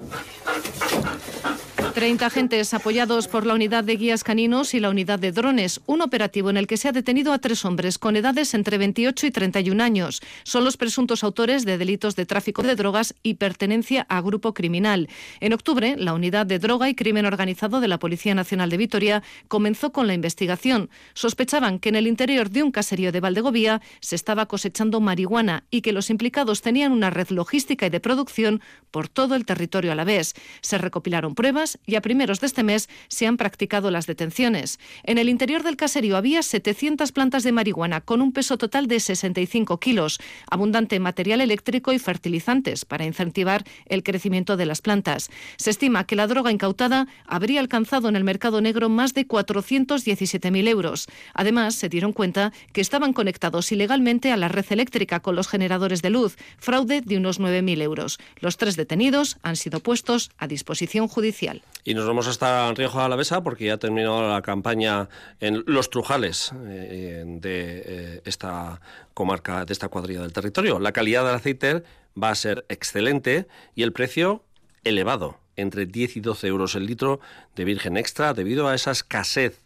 30 1.98 2.28
agentes 2.28 2.76
apoyados 2.76 3.28
por 3.28 3.48
la 3.48 3.56
unidad 3.56 3.84
de 3.84 3.96
guías 3.96 4.24
caninos 4.24 4.76
y 4.76 4.80
la 4.80 4.92
unidad 4.92 5.18
de 5.18 5.32
drones, 5.32 5.82
un 5.88 6.04
operativo 6.04 6.52
en 6.52 6.58
el 6.58 6.68
que 6.68 6.78
se 6.78 6.88
ha 6.88 6.92
detenido 6.92 7.34
a 7.34 7.40
tres 7.40 7.66
hombres 7.66 7.98
con 7.98 8.16
edades 8.16 8.54
entre 8.54 8.78
28 8.78 9.26
y 9.26 9.32
31 9.32 9.84
años. 9.84 10.22
Son 10.44 10.64
los 10.64 10.78
presuntos 10.78 11.24
autores 11.24 11.66
de 11.66 11.80
delitos 11.80 12.16
de 12.16 12.28
tráfico 12.28 12.62
de 12.62 12.76
drogas 12.76 13.16
y 13.24 13.34
pertenencia 13.34 14.06
a 14.10 14.22
grupo 14.22 14.54
criminal. 14.54 15.10
En 15.40 15.54
octubre, 15.54 15.96
la 15.98 16.14
unidad 16.14 16.46
de 16.46 16.60
droga 16.60 16.88
y 16.88 16.94
crimen 16.94 17.26
organizado 17.26 17.80
de 17.82 17.88
la 17.88 17.98
Policía 17.98 18.36
Nacional 18.36 18.70
de 18.70 18.78
Vitoria 18.78 19.24
comenzó 19.48 19.92
con 19.92 20.06
la 20.06 20.14
investigación. 20.14 20.92
Sospechaban 21.16 21.80
que 21.80 21.90
en 21.90 21.96
el 21.96 22.06
interior 22.06 22.52
de 22.52 22.62
un 22.62 22.72
caserío 22.72 23.12
de 23.12 23.22
Valdegovía 23.22 23.82
se 24.02 24.16
estaba 24.16 24.46
cosechando 24.46 25.00
marihuana 25.00 25.64
y 25.72 25.82
que 25.82 25.94
los 25.94 26.12
implicados 26.12 26.62
tenían 26.62 26.92
una 26.92 27.10
red 27.10 27.30
logística 27.30 27.88
y 27.88 27.90
de 27.90 28.00
producción 28.00 28.62
por 28.92 29.10
todo 29.10 29.34
el 29.34 29.46
territorio 29.48 29.92
a 29.92 29.96
la 29.96 30.04
vez. 30.04 30.36
Se 30.62 30.78
recopilaron 30.78 31.34
pruebas 31.34 31.80
y 31.88 31.96
a 31.96 32.02
primeros 32.02 32.42
de 32.42 32.48
este 32.48 32.64
mes 32.64 32.90
se 33.08 33.26
han 33.26 33.38
practicado 33.38 33.90
las 33.90 34.06
detenciones. 34.06 34.78
En 35.04 35.18
el 35.18 35.30
interior 35.30 35.64
del 35.64 35.78
caserío 35.78 36.18
había 36.18 36.44
700 36.44 37.14
plantas 37.14 37.44
de 37.44 37.54
marihuana 37.54 38.02
con 38.02 38.22
un 38.22 38.34
peso 38.34 38.58
total 38.58 38.88
de 38.88 39.00
65 39.00 39.80
kilos, 39.80 40.20
abundante 40.52 41.00
material 41.00 41.40
eléctrico 41.40 41.94
y 41.94 42.00
fertilizantes 42.00 42.84
para 42.84 43.06
incentivar 43.06 43.64
el 43.86 44.04
crecimiento 44.04 44.58
de 44.58 44.66
las 44.66 44.82
plantas. 44.82 45.30
Se 45.56 45.70
estima 45.70 46.06
que 46.06 46.18
la 46.18 46.28
droga 46.28 46.52
incautada 46.52 47.08
habría 47.26 47.62
alcanzado 47.62 48.10
en 48.10 48.18
el 48.18 48.26
mercado 48.26 48.60
negro 48.60 48.90
más 48.90 49.14
de 49.14 49.26
417.000 49.26 50.68
euros. 50.68 51.08
Además, 51.34 51.76
se 51.76 51.88
dieron 51.88 52.12
cuenta 52.12 52.52
que 52.74 52.82
estaban 52.82 53.14
conectados 53.14 53.72
ilegalmente 53.72 54.34
a 54.34 54.38
la 54.38 54.50
red 54.50 54.66
eléctrica 54.72 55.22
con 55.22 55.38
los 55.38 55.48
generadores 55.48 56.02
de 56.02 56.10
luz, 56.10 56.36
fraude 56.58 57.00
de 57.00 57.16
unos 57.16 57.40
9.000 57.40 57.82
euros. 57.82 58.20
Los 58.42 58.58
tres 58.58 58.76
detenidos 58.76 59.38
han 59.42 59.56
sido 59.56 59.80
puestos 59.80 60.32
a 60.38 60.48
disposición 60.48 61.08
judicial. 61.08 61.64
Y 61.84 61.94
nos 61.94 62.06
vamos 62.06 62.28
hasta 62.28 62.74
Rioja 62.74 63.06
Alavesa 63.06 63.44
porque 63.44 63.66
ya 63.66 63.76
ha 63.76 63.78
terminado 63.78 64.30
la 64.30 64.42
campaña 64.42 65.08
en 65.40 65.64
Los 65.66 65.90
Trujales 65.90 66.52
eh, 66.68 67.24
de 67.26 67.84
eh, 67.86 68.22
esta 68.26 68.82
comarca, 69.14 69.64
de 69.64 69.74
esta 69.74 69.88
cuadrilla 69.88 70.22
del 70.22 70.34
territorio. 70.34 70.80
La 70.80 70.92
calidad 70.92 71.26
del 71.26 71.36
aceite 71.36 71.84
va 72.22 72.30
a 72.30 72.36
ser 72.36 72.66
excelente 72.70 73.48
y 73.74 73.84
el 73.84 73.94
precio 73.94 74.44
elevado, 74.84 75.40
entre 75.56 75.86
10 75.86 76.18
y 76.18 76.20
12 76.20 76.48
euros 76.48 76.76
el 76.76 76.86
litro 76.86 77.20
de 77.56 77.64
virgen 77.64 77.98
extra, 77.98 78.34
debido 78.34 78.68
a 78.68 78.76
esa 78.76 78.92
escasez 78.92 79.62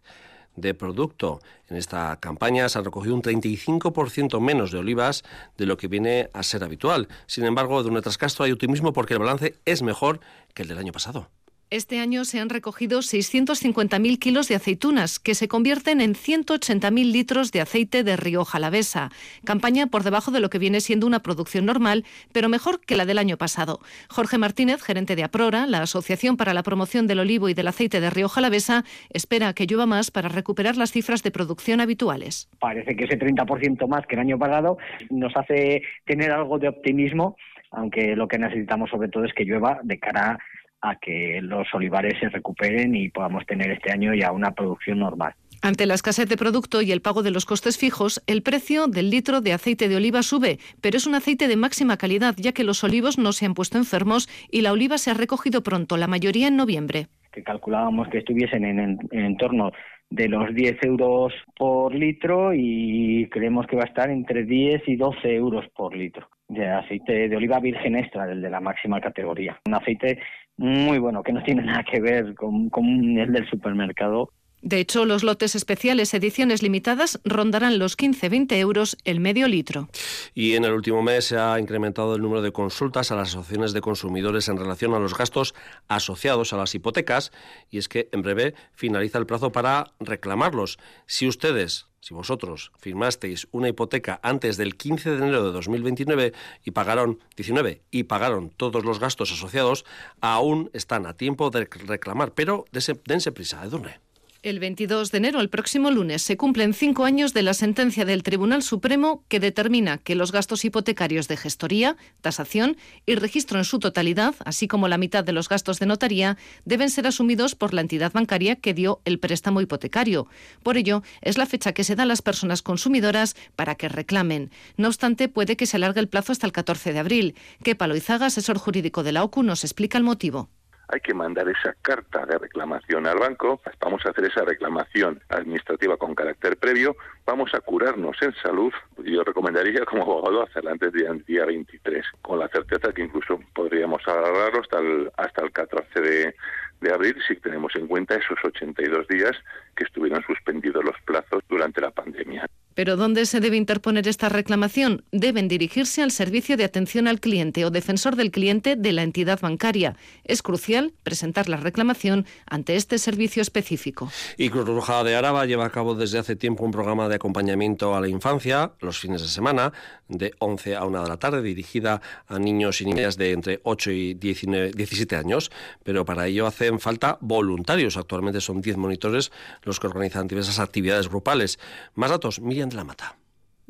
de 0.55 0.73
producto. 0.73 1.39
En 1.69 1.77
esta 1.77 2.17
campaña 2.19 2.67
se 2.69 2.77
han 2.77 2.85
recogido 2.85 3.15
un 3.15 3.21
35% 3.21 4.39
menos 4.39 4.71
de 4.71 4.79
olivas 4.79 5.23
de 5.57 5.65
lo 5.65 5.77
que 5.77 5.87
viene 5.87 6.29
a 6.33 6.43
ser 6.43 6.63
habitual. 6.63 7.07
Sin 7.25 7.45
embargo, 7.45 7.83
de 7.83 7.89
un 7.89 8.01
Trascastro 8.01 8.45
hay 8.45 8.51
optimismo 8.51 8.93
porque 8.93 9.13
el 9.13 9.19
balance 9.19 9.55
es 9.65 9.81
mejor 9.81 10.19
que 10.53 10.63
el 10.63 10.67
del 10.67 10.77
año 10.77 10.91
pasado. 10.91 11.29
Este 11.71 11.99
año 11.99 12.25
se 12.25 12.41
han 12.41 12.49
recogido 12.49 12.99
650.000 12.99 14.19
kilos 14.19 14.49
de 14.49 14.55
aceitunas, 14.55 15.19
que 15.19 15.35
se 15.35 15.47
convierten 15.47 16.01
en 16.01 16.15
180.000 16.15 17.13
litros 17.13 17.53
de 17.53 17.61
aceite 17.61 18.03
de 18.03 18.17
Rioja 18.17 18.57
Alavesa. 18.57 19.09
Campaña 19.45 19.87
por 19.87 20.03
debajo 20.03 20.31
de 20.31 20.41
lo 20.41 20.49
que 20.49 20.59
viene 20.59 20.81
siendo 20.81 21.07
una 21.07 21.21
producción 21.21 21.65
normal, 21.65 22.03
pero 22.33 22.49
mejor 22.49 22.81
que 22.81 22.97
la 22.97 23.05
del 23.05 23.17
año 23.17 23.37
pasado. 23.37 23.79
Jorge 24.09 24.37
Martínez, 24.37 24.83
gerente 24.83 25.15
de 25.15 25.23
APRORA, 25.23 25.65
la 25.65 25.81
Asociación 25.81 26.35
para 26.35 26.53
la 26.53 26.61
Promoción 26.61 27.07
del 27.07 27.19
Olivo 27.19 27.47
y 27.47 27.53
del 27.53 27.69
Aceite 27.69 28.01
de 28.01 28.09
Rioja 28.09 28.41
Alavesa, 28.41 28.83
espera 29.09 29.53
que 29.53 29.65
llueva 29.65 29.85
más 29.85 30.11
para 30.11 30.27
recuperar 30.27 30.75
las 30.75 30.91
cifras 30.91 31.23
de 31.23 31.31
producción 31.31 31.79
habituales. 31.79 32.49
Parece 32.59 32.97
que 32.97 33.05
ese 33.05 33.17
30% 33.17 33.87
más 33.87 34.05
que 34.07 34.15
el 34.15 34.21
año 34.21 34.37
pasado 34.37 34.77
nos 35.09 35.33
hace 35.37 35.83
tener 36.03 36.31
algo 36.31 36.59
de 36.59 36.67
optimismo, 36.67 37.37
aunque 37.71 38.17
lo 38.17 38.27
que 38.27 38.37
necesitamos 38.37 38.89
sobre 38.89 39.07
todo 39.07 39.23
es 39.23 39.33
que 39.33 39.45
llueva 39.45 39.79
de 39.83 39.97
cara 39.99 40.31
a 40.31 40.37
a 40.81 40.95
que 40.95 41.39
los 41.41 41.67
olivares 41.73 42.15
se 42.19 42.29
recuperen 42.29 42.95
y 42.95 43.09
podamos 43.09 43.45
tener 43.45 43.71
este 43.71 43.91
año 43.91 44.13
ya 44.13 44.31
una 44.31 44.51
producción 44.51 44.99
normal. 44.99 45.33
Ante 45.63 45.85
la 45.85 45.93
escasez 45.93 46.27
de 46.27 46.37
producto 46.37 46.81
y 46.81 46.91
el 46.91 47.01
pago 47.01 47.21
de 47.21 47.29
los 47.29 47.45
costes 47.45 47.77
fijos, 47.77 48.23
el 48.25 48.41
precio 48.41 48.87
del 48.87 49.11
litro 49.11 49.41
de 49.41 49.53
aceite 49.53 49.89
de 49.89 49.95
oliva 49.95 50.23
sube, 50.23 50.57
pero 50.81 50.97
es 50.97 51.05
un 51.05 51.13
aceite 51.13 51.47
de 51.47 51.55
máxima 51.55 51.97
calidad, 51.97 52.33
ya 52.37 52.51
que 52.51 52.63
los 52.63 52.83
olivos 52.83 53.19
no 53.19 53.31
se 53.31 53.45
han 53.45 53.53
puesto 53.53 53.77
enfermos 53.77 54.27
y 54.49 54.61
la 54.61 54.71
oliva 54.71 54.97
se 54.97 55.11
ha 55.11 55.13
recogido 55.13 55.61
pronto, 55.61 55.97
la 55.97 56.07
mayoría 56.07 56.47
en 56.47 56.57
noviembre. 56.57 57.07
Que 57.31 57.43
calculábamos 57.43 58.07
que 58.09 58.17
estuviesen 58.17 58.65
en, 58.65 58.79
en, 58.79 58.99
en 59.11 59.37
torno 59.37 59.71
de 60.09 60.27
los 60.27 60.53
10 60.53 60.83
euros 60.83 61.31
por 61.55 61.93
litro 61.93 62.53
y 62.53 63.29
creemos 63.31 63.67
que 63.67 63.77
va 63.77 63.83
a 63.83 63.87
estar 63.87 64.09
entre 64.09 64.43
10 64.43 64.81
y 64.87 64.95
12 64.95 65.35
euros 65.35 65.65
por 65.75 65.95
litro 65.95 66.27
de 66.51 66.67
aceite 66.67 67.29
de 67.29 67.35
oliva 67.35 67.59
virgen 67.59 67.95
extra, 67.95 68.25
del 68.25 68.41
de 68.41 68.49
la 68.49 68.59
máxima 68.59 68.99
categoría. 68.99 69.57
Un 69.65 69.75
aceite 69.75 70.19
muy 70.61 70.99
bueno, 70.99 71.23
que 71.23 71.33
no 71.33 71.41
tiene 71.41 71.63
nada 71.63 71.83
que 71.83 71.99
ver 71.99 72.35
con, 72.35 72.69
con 72.69 72.85
el 72.85 73.33
del 73.33 73.49
supermercado. 73.49 74.31
De 74.61 74.79
hecho, 74.79 75.05
los 75.05 75.23
lotes 75.23 75.55
especiales 75.55 76.13
ediciones 76.13 76.61
limitadas 76.61 77.19
rondarán 77.23 77.79
los 77.79 77.97
15-20 77.97 78.53
euros 78.57 78.97
el 79.05 79.19
medio 79.19 79.47
litro. 79.47 79.89
Y 80.33 80.53
en 80.53 80.65
el 80.65 80.73
último 80.73 81.01
mes 81.01 81.25
se 81.25 81.37
ha 81.37 81.59
incrementado 81.59 82.15
el 82.15 82.21
número 82.21 82.41
de 82.41 82.51
consultas 82.51 83.11
a 83.11 83.15
las 83.15 83.29
asociaciones 83.29 83.73
de 83.73 83.81
consumidores 83.81 84.47
en 84.49 84.57
relación 84.57 84.93
a 84.93 84.99
los 84.99 85.17
gastos 85.17 85.55
asociados 85.87 86.53
a 86.53 86.57
las 86.57 86.75
hipotecas 86.75 87.31
y 87.69 87.77
es 87.77 87.87
que 87.87 88.09
en 88.11 88.21
breve 88.21 88.53
finaliza 88.73 89.17
el 89.17 89.25
plazo 89.25 89.51
para 89.51 89.93
reclamarlos. 89.99 90.77
Si 91.07 91.27
ustedes 91.27 91.87
si 92.01 92.15
vosotros 92.15 92.71
firmasteis 92.79 93.47
una 93.51 93.69
hipoteca 93.69 94.19
antes 94.23 94.57
del 94.57 94.75
15 94.75 95.11
de 95.11 95.17
enero 95.17 95.45
de 95.45 95.51
2029 95.51 96.33
y 96.63 96.71
pagaron 96.71 97.19
19 97.37 97.83
y 97.91 98.03
pagaron 98.03 98.49
todos 98.49 98.83
los 98.83 98.99
gastos 98.99 99.31
asociados, 99.31 99.85
aún 100.19 100.71
están 100.73 101.05
a 101.05 101.13
tiempo 101.13 101.51
de 101.51 101.67
reclamar, 101.85 102.33
pero 102.33 102.65
dense, 102.71 103.31
prisa, 103.31 103.63
Edurne. 103.63 103.99
El 104.43 104.57
22 104.57 105.11
de 105.11 105.19
enero, 105.19 105.39
el 105.39 105.49
próximo 105.49 105.91
lunes, 105.91 106.23
se 106.23 106.35
cumplen 106.35 106.73
cinco 106.73 107.05
años 107.05 107.31
de 107.35 107.43
la 107.43 107.53
sentencia 107.53 108.05
del 108.05 108.23
Tribunal 108.23 108.63
Supremo 108.63 109.23
que 109.27 109.39
determina 109.39 109.99
que 109.99 110.15
los 110.15 110.31
gastos 110.31 110.65
hipotecarios 110.65 111.27
de 111.27 111.37
gestoría, 111.37 111.95
tasación 112.21 112.75
y 113.05 113.13
registro 113.13 113.59
en 113.59 113.65
su 113.65 113.77
totalidad, 113.77 114.33
así 114.43 114.67
como 114.67 114.87
la 114.87 114.97
mitad 114.97 115.23
de 115.23 115.31
los 115.31 115.47
gastos 115.47 115.77
de 115.77 115.85
notaría, 115.85 116.39
deben 116.65 116.89
ser 116.89 117.05
asumidos 117.05 117.53
por 117.53 117.75
la 117.75 117.81
entidad 117.81 118.13
bancaria 118.13 118.55
que 118.55 118.73
dio 118.73 118.99
el 119.05 119.19
préstamo 119.19 119.61
hipotecario. 119.61 120.25
Por 120.63 120.75
ello, 120.75 121.03
es 121.21 121.37
la 121.37 121.45
fecha 121.45 121.73
que 121.73 121.83
se 121.83 121.95
da 121.95 122.01
a 122.01 122.07
las 122.07 122.23
personas 122.23 122.63
consumidoras 122.63 123.35
para 123.55 123.75
que 123.75 123.89
reclamen. 123.89 124.49
No 124.75 124.87
obstante, 124.87 125.29
puede 125.29 125.55
que 125.55 125.67
se 125.67 125.77
alargue 125.77 125.99
el 125.99 126.09
plazo 126.09 126.31
hasta 126.31 126.47
el 126.47 126.51
14 126.51 126.93
de 126.93 126.99
abril. 126.99 127.35
Que 127.63 127.75
Paloizaga, 127.75 128.25
asesor 128.25 128.57
jurídico 128.57 129.03
de 129.03 129.11
la 129.11 129.23
OCU, 129.23 129.43
nos 129.43 129.63
explica 129.63 129.99
el 129.99 130.03
motivo 130.03 130.49
hay 130.91 130.99
que 130.99 131.13
mandar 131.13 131.47
esa 131.47 131.73
carta 131.81 132.25
de 132.25 132.37
reclamación 132.37 133.07
al 133.07 133.17
banco, 133.17 133.61
vamos 133.79 134.05
a 134.05 134.09
hacer 134.09 134.25
esa 134.25 134.43
reclamación 134.43 135.21
administrativa 135.29 135.97
con 135.97 136.15
carácter 136.15 136.57
previo, 136.57 136.95
vamos 137.25 137.53
a 137.53 137.61
curarnos 137.61 138.17
en 138.21 138.33
salud, 138.35 138.73
yo 139.03 139.23
recomendaría 139.23 139.85
como 139.85 140.03
abogado 140.03 140.43
hacerla 140.43 140.71
antes 140.71 140.91
del 140.91 141.23
día 141.25 141.45
23, 141.45 142.05
con 142.21 142.39
la 142.39 142.47
certeza 142.49 142.91
que 142.93 143.03
incluso 143.03 143.39
podríamos 143.53 144.01
agarrarlo 144.05 144.61
hasta 144.61 144.79
el, 144.79 145.11
hasta 145.17 145.43
el 145.43 145.51
14 145.51 146.01
de, 146.01 146.35
de 146.81 146.93
abril 146.93 147.15
si 147.27 147.35
tenemos 147.37 147.75
en 147.75 147.87
cuenta 147.87 148.15
esos 148.15 148.37
82 148.43 149.07
días 149.07 149.33
que 149.75 149.85
estuvieron 149.85 150.21
suspendidos 150.23 150.83
los 150.83 150.99
plazos 151.05 151.43
durante 151.47 151.79
la 151.79 151.91
pandemia. 151.91 152.47
Pero 152.73 152.95
¿dónde 152.95 153.25
se 153.25 153.39
debe 153.39 153.57
interponer 153.57 154.07
esta 154.07 154.29
reclamación? 154.29 155.03
Deben 155.11 155.47
dirigirse 155.47 156.01
al 156.01 156.11
Servicio 156.11 156.57
de 156.57 156.63
Atención 156.63 157.07
al 157.07 157.19
Cliente 157.19 157.65
o 157.65 157.71
Defensor 157.71 158.15
del 158.15 158.31
Cliente 158.31 158.75
de 158.75 158.91
la 158.91 159.03
entidad 159.03 159.39
bancaria. 159.41 159.95
Es 160.23 160.41
crucial 160.41 160.93
presentar 161.03 161.49
la 161.49 161.57
reclamación 161.57 162.25
ante 162.45 162.75
este 162.75 162.97
servicio 162.97 163.41
específico. 163.41 164.11
Y 164.37 164.49
Cruz 164.49 164.67
Roja 164.67 165.03
de 165.03 165.15
Araba 165.15 165.45
lleva 165.45 165.65
a 165.65 165.69
cabo 165.69 165.95
desde 165.95 166.19
hace 166.19 166.35
tiempo 166.35 166.63
un 166.63 166.71
programa 166.71 167.09
de 167.09 167.15
acompañamiento 167.15 167.95
a 167.95 168.01
la 168.01 168.07
infancia 168.07 168.73
los 168.79 168.99
fines 168.99 169.21
de 169.21 169.27
semana 169.27 169.73
de 170.07 170.33
11 170.39 170.75
a 170.75 170.85
1 170.85 171.03
de 171.03 171.09
la 171.09 171.17
tarde 171.17 171.41
dirigida 171.41 172.01
a 172.27 172.39
niños 172.39 172.81
y 172.81 172.85
niñas 172.85 173.17
de 173.17 173.31
entre 173.31 173.61
8 173.63 173.91
y 173.91 174.13
17 174.13 175.15
años. 175.15 175.51
Pero 175.83 176.05
para 176.05 176.27
ello 176.27 176.47
hacen 176.47 176.79
falta 176.79 177.17
voluntarios. 177.21 177.97
Actualmente 177.97 178.41
son 178.41 178.61
10 178.61 178.77
monitores 178.77 179.31
los 179.63 179.79
que 179.79 179.87
organizan 179.87 180.27
diversas 180.27 180.59
actividades 180.59 181.07
grupales. 181.07 181.59
Más 181.95 182.09
datos, 182.09 182.39
de 182.69 182.75
la 182.75 182.83
Mata. 182.83 183.20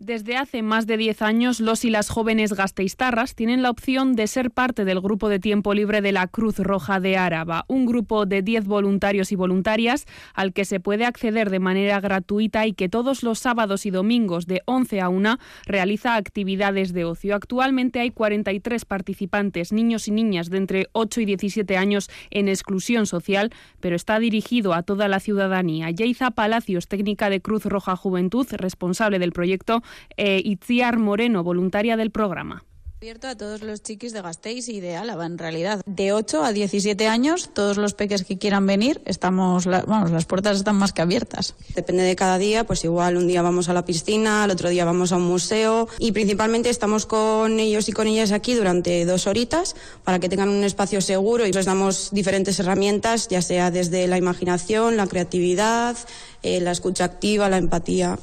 Desde 0.04 0.36
hace 0.36 0.64
más 0.64 0.88
de 0.88 0.98
10 0.98 1.22
años, 1.22 1.60
los 1.60 1.86
y 1.86 1.92
las 1.92 2.10
jóvenes 2.10 2.54
gasteiztarras 2.54 3.36
tienen 3.36 3.62
la 3.62 3.70
opción 3.70 4.16
de 4.16 4.26
ser 4.26 4.50
parte 4.50 4.84
del 4.84 5.00
grupo 5.00 5.30
de 5.30 5.38
tiempo 5.38 5.76
libre 5.76 6.02
de 6.02 6.12
la 6.12 6.26
Cruz 6.26 6.58
Roja 6.58 7.00
de 7.00 7.18
Áraba, 7.18 7.66
un 7.68 7.86
grupo 7.86 8.26
de 8.26 8.42
10 8.42 8.66
voluntarios 8.66 9.32
y 9.32 9.36
voluntarias 9.36 10.08
al 10.34 10.54
que 10.54 10.66
se 10.66 10.80
puede 10.80 11.06
acceder 11.06 11.52
de 11.52 11.60
manera 11.60 12.00
gratuita 12.00 12.66
y 12.66 12.74
que 12.74 12.90
todos 12.90 13.22
los 13.22 13.38
sábados 13.38 13.86
y 13.86 13.92
domingos 13.92 14.48
de 14.48 14.64
11 14.66 15.02
a 15.02 15.10
1 15.10 15.38
realiza 15.68 16.16
actividades 16.16 16.94
de 16.94 17.06
ocio. 17.06 17.36
Actualmente 17.36 18.00
hay 18.00 18.10
43 18.10 18.86
participantes, 18.86 19.72
niños 19.72 20.08
y 20.08 20.12
niñas 20.12 20.50
de 20.50 20.58
entre 20.58 20.88
8 20.94 21.22
y 21.22 21.26
17 21.26 21.78
años 21.78 22.10
en 22.32 22.48
exclusión 22.48 23.06
social, 23.06 23.52
pero 23.80 23.96
está 23.96 24.18
dirigido 24.18 24.74
a 24.74 24.82
toda 24.82 25.08
la 25.08 25.20
ciudadanía. 25.20 25.92
Yeiza 25.92 26.32
Palacios, 26.32 26.88
técnica 26.88 27.30
de 27.30 27.40
Cruz 27.40 27.66
Roja 27.66 27.96
Juventud, 27.96 28.48
responsable 28.50 29.20
del 29.20 29.32
proyecto, 29.32 29.84
eh, 30.18 30.42
Itziar 30.44 30.98
Moreno, 30.98 31.44
voluntaria 31.44 31.98
del 31.98 32.12
programa. 32.12 32.64
Abierto 33.04 33.28
a 33.28 33.36
todos 33.36 33.64
los 33.64 33.82
chiquis 33.82 34.14
de 34.14 34.22
Gasteiz 34.22 34.70
y 34.70 34.80
de 34.80 34.96
Álava, 34.96 35.26
en 35.26 35.40
realidad. 35.40 35.82
De 35.88 36.14
8 36.14 36.44
a 36.44 36.54
17 36.54 37.08
años, 37.08 37.50
todos 37.52 37.78
los 37.78 37.96
peques 37.96 38.24
que 38.24 38.38
quieran 38.38 38.68
venir, 38.68 39.02
estamos, 39.06 39.66
vamos, 39.66 40.12
las 40.12 40.26
puertas 40.26 40.58
están 40.58 40.76
más 40.76 40.94
que 40.94 41.02
abiertas. 41.02 41.56
Depende 41.74 42.04
de 42.04 42.16
cada 42.16 42.38
día, 42.38 42.64
pues 42.64 42.84
igual 42.84 43.18
un 43.18 43.26
día 43.26 43.42
vamos 43.42 43.70
a 43.70 43.74
la 43.74 43.86
piscina, 43.86 44.44
al 44.44 44.52
otro 44.52 44.70
día 44.70 44.86
vamos 44.86 45.12
a 45.12 45.16
un 45.16 45.24
museo 45.24 45.88
y 45.98 46.12
principalmente 46.12 46.70
estamos 46.70 47.08
con 47.08 47.60
ellos 47.60 47.90
y 47.90 47.92
con 47.92 48.06
ellas 48.06 48.32
aquí 48.32 48.54
durante 48.54 49.04
dos 49.04 49.26
horitas 49.26 49.76
para 50.04 50.20
que 50.20 50.30
tengan 50.30 50.50
un 50.50 50.64
espacio 50.64 51.02
seguro 51.02 51.48
y 51.48 51.52
les 51.52 51.66
damos 51.66 52.12
diferentes 52.12 52.60
herramientas, 52.60 53.30
ya 53.30 53.42
sea 53.42 53.72
desde 53.72 54.06
la 54.06 54.20
imaginación, 54.20 54.96
la 54.96 55.08
creatividad, 55.08 55.98
eh, 56.44 56.62
la 56.62 56.70
escucha 56.70 57.06
activa, 57.06 57.50
la 57.50 57.58
empatía. 57.58 58.20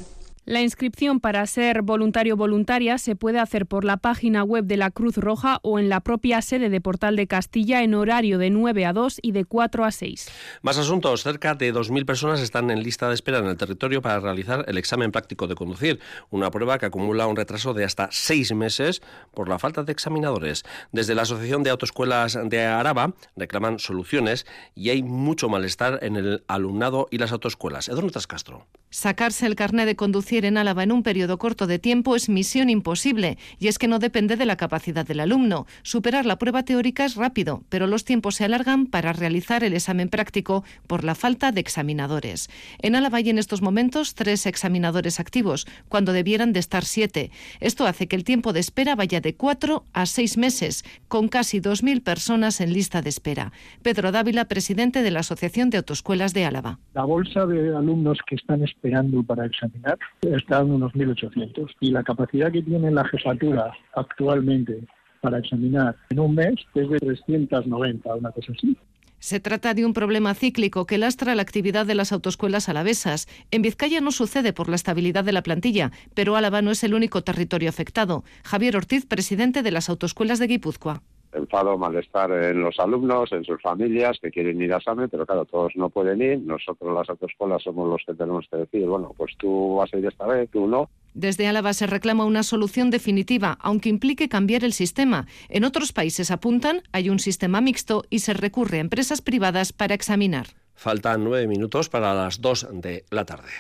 La 0.49 0.63
inscripción 0.63 1.21
para 1.21 1.45
ser 1.45 1.83
voluntario 1.83 2.33
o 2.33 2.37
voluntaria 2.39 2.97
se 2.97 3.15
puede 3.15 3.39
hacer 3.39 3.67
por 3.67 3.85
la 3.85 3.99
página 3.99 4.43
web 4.45 4.65
de 4.65 4.79
la 4.79 4.91
Cruz 4.91 5.19
Roja 5.19 5.59
o 5.61 5.79
en 5.79 5.91
la 5.91 6.01
propia 6.01 6.41
sede 6.41 6.71
de 6.71 6.81
Portal 6.81 7.17
de 7.17 7.27
Castilla 7.27 7.83
en 7.83 7.93
horario 7.93 8.39
de 8.39 8.49
9 8.49 8.87
a 8.87 8.95
2 8.95 9.19
y 9.21 9.33
de 9.33 9.45
4 9.45 9.85
a 9.85 9.93
6. 9.93 10.31
Más 10.63 10.79
asuntos. 10.79 11.23
Cerca 11.23 11.55
de 11.55 11.75
2.000 11.75 12.07
personas 12.07 12.41
están 12.41 12.71
en 12.71 12.83
lista 12.83 13.09
de 13.09 13.15
espera 13.15 13.41
en 13.41 13.45
el 13.45 13.59
territorio 13.59 14.01
para 14.01 14.21
realizar 14.21 14.65
el 14.69 14.79
examen 14.79 15.13
práctico 15.13 15.49
de 15.49 15.55
conducir, 15.55 16.01
una 16.31 16.51
prueba 16.51 16.79
que 16.79 16.87
acumula 16.87 17.27
un 17.27 17.37
retraso 17.37 17.75
de 17.75 17.85
hasta 17.85 18.09
seis 18.11 18.55
meses 18.55 19.03
por 19.35 19.51
la 19.51 19.59
falta 19.59 19.83
de 19.83 19.93
examinadores. 19.93 20.65
Desde 20.93 21.15
la 21.15 21.23
Asociación 21.23 21.63
de 21.63 21.69
Autoescuelas 21.69 22.39
de 22.43 22.65
Araba 22.65 23.13
reclaman 23.37 23.79
soluciones 23.79 24.47
y 24.75 24.89
hay 24.89 25.03
mucho 25.03 25.51
malestar 25.51 25.99
en 26.01 26.17
el 26.17 26.43
alumnado 26.49 27.07
y 27.11 27.19
las 27.19 27.33
autoescuelas. 27.33 27.91
Eduardo 27.91 28.19
Castro. 28.27 28.67
Sacarse 28.89 29.45
el 29.45 29.55
carnet 29.55 29.85
de 29.85 29.95
conducir 29.95 30.38
en 30.45 30.59
Álava 30.59 30.83
en 30.83 30.93
un 30.93 31.03
periodo 31.03 31.39
corto 31.39 31.67
de 31.67 31.79
tiempo 31.79 32.17
es 32.17 32.29
misión 32.29 32.71
imposible, 32.71 33.39
y 33.59 33.69
es 33.69 33.79
que 33.79 33.89
no 33.89 33.99
depende 33.99 34.37
de 34.37 34.47
la 34.47 34.57
capacidad 34.57 35.07
del 35.07 35.21
alumno. 35.21 35.67
Superar 35.83 36.27
la 36.27 36.39
prueba 36.39 36.65
teórica 36.65 37.05
es 37.05 37.15
rápido, 37.15 37.63
pero 37.69 37.87
los 37.87 38.05
tiempos 38.05 38.37
se 38.37 38.45
alargan 38.45 38.87
para 38.87 39.13
realizar 39.13 39.65
el 39.65 39.75
examen 39.75 40.09
práctico 40.09 40.65
por 40.87 41.05
la 41.05 41.15
falta 41.15 41.53
de 41.53 41.61
examinadores. 41.61 42.51
En 42.81 42.95
Álava 42.95 43.19
hay 43.19 43.31
en 43.31 43.39
estos 43.39 43.63
momentos 43.63 44.15
tres 44.15 44.47
examinadores 44.47 45.21
activos, 45.21 45.67
cuando 45.89 46.13
debieran 46.13 46.53
de 46.53 46.61
estar 46.61 46.85
siete. 46.85 47.31
Esto 47.61 47.87
hace 47.87 48.09
que 48.09 48.17
el 48.17 48.25
tiempo 48.25 48.53
de 48.53 48.61
espera 48.61 48.97
vaya 48.97 49.21
de 49.21 49.35
cuatro 49.35 49.85
a 49.93 50.07
seis 50.07 50.37
meses, 50.37 50.85
con 51.09 51.29
casi 51.29 51.61
2.000 51.61 52.03
personas 52.03 52.61
en 52.61 52.73
lista 52.73 53.03
de 53.03 53.09
espera. 53.09 53.53
Pedro 53.83 54.13
Dávila, 54.13 54.47
presidente 54.47 55.03
de 55.03 55.11
la 55.11 55.21
Asociación 55.21 55.71
de 55.71 55.79
Autoescuelas 55.79 56.35
de 56.35 56.45
Álava. 56.45 56.79
La 56.95 57.05
bolsa 57.05 57.47
de 57.47 57.77
alumnos 57.77 58.19
que 58.27 58.35
están 58.35 58.63
esperando 58.63 59.23
para 59.23 59.47
examinar 59.47 59.99
está 60.35 60.61
en 60.61 60.73
unos 60.73 60.93
1.800 60.93 61.69
y 61.81 61.91
la 61.91 62.03
capacidad 62.03 62.53
que 62.53 62.63
tiene 62.63 62.91
la 62.91 63.05
jefatura 63.05 63.73
actualmente 63.95 64.81
para 65.21 65.39
examinar 65.39 65.97
en 66.11 66.21
un 66.21 66.35
mes 66.35 66.55
es 66.75 66.89
de 66.89 66.99
390, 66.99 68.15
una 68.15 68.31
cosa 68.31 68.53
así. 68.57 68.77
Se 69.21 69.41
trata 69.41 69.75
de 69.75 69.85
un 69.85 69.95
problema 69.95 70.33
cíclico 70.35 70.87
que 70.87 70.97
lastra 70.97 71.35
la 71.35 71.43
actividad 71.43 71.87
de 71.87 71.97
las 71.97 72.13
autoescuelas 72.13 72.69
alavesas. 72.69 73.27
En 73.51 73.63
Vizcaya 73.63 74.01
no 74.01 74.13
sucede 74.13 74.53
por 74.53 74.69
la 74.69 74.77
estabilidad 74.77 75.25
de 75.25 75.33
la 75.33 75.43
plantilla, 75.43 75.91
pero 76.15 76.37
Álava 76.37 76.63
no 76.63 76.71
es 76.71 76.85
el 76.85 76.95
único 76.95 77.23
territorio 77.23 77.69
afectado. 77.69 78.23
Javier 78.45 78.77
Ortiz, 78.77 79.07
presidente 79.07 79.65
de 79.65 79.73
las 79.73 79.89
autoescuelas 79.89 80.39
de 80.39 80.47
Guipúzcoa 80.47 81.03
enfado, 81.33 81.77
malestar 81.79 82.31
en 82.33 82.61
los 82.61 82.79
alumnos, 82.79 83.33
en 83.33 83.45
sus 83.45 83.61
familias 83.61 84.19
que 84.21 84.31
quieren 84.31 84.61
ir 84.61 84.73
a 84.73 84.79
examen, 84.79 85.09
pero 85.09 85.27
claro, 85.27 85.45
todos 85.45 85.73
no 85.77 85.91
pueden 85.91 86.23
ir. 86.23 86.41
Nosotros, 86.41 86.95
las 86.95 87.09
autoescuelas, 87.09 87.63
somos 87.63 87.89
los 87.89 88.03
que 88.07 88.15
tenemos 88.15 88.47
que 88.51 88.59
decir, 88.59 88.87
bueno, 88.87 89.13
pues 89.17 89.33
tú 89.39 89.77
vas 89.77 89.93
a 89.93 89.99
ir 89.99 90.07
esta 90.07 90.27
vez, 90.27 90.51
tú 90.51 90.67
no. 90.67 90.89
Desde 91.15 91.49
Álava 91.49 91.73
se 91.73 91.87
reclama 91.87 92.25
una 92.25 92.43
solución 92.43 92.91
definitiva, 92.91 93.59
aunque 93.61 93.89
implique 93.89 94.29
cambiar 94.29 94.65
el 94.65 94.73
sistema. 94.73 95.27
En 95.49 95.65
otros 95.65 95.93
países 95.93 96.31
apuntan, 96.31 96.83
hay 96.93 97.11
un 97.11 97.19
sistema 97.19 97.61
mixto 97.61 98.05
y 98.11 98.21
se 98.21 98.35
recurre 98.35 98.79
a 98.79 98.83
empresas 98.83 99.21
privadas 99.21 99.73
para 99.73 99.95
examinar. 99.95 100.47
Faltan 100.75 101.25
nueve 101.25 101.49
minutos 101.49 101.89
para 101.89 102.15
las 102.15 102.41
dos 102.41 102.69
de 102.71 103.05
la 103.11 103.25
tarde. 103.25 103.51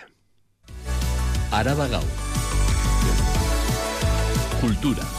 Araba 1.50 1.88
Cultura. 4.61 5.17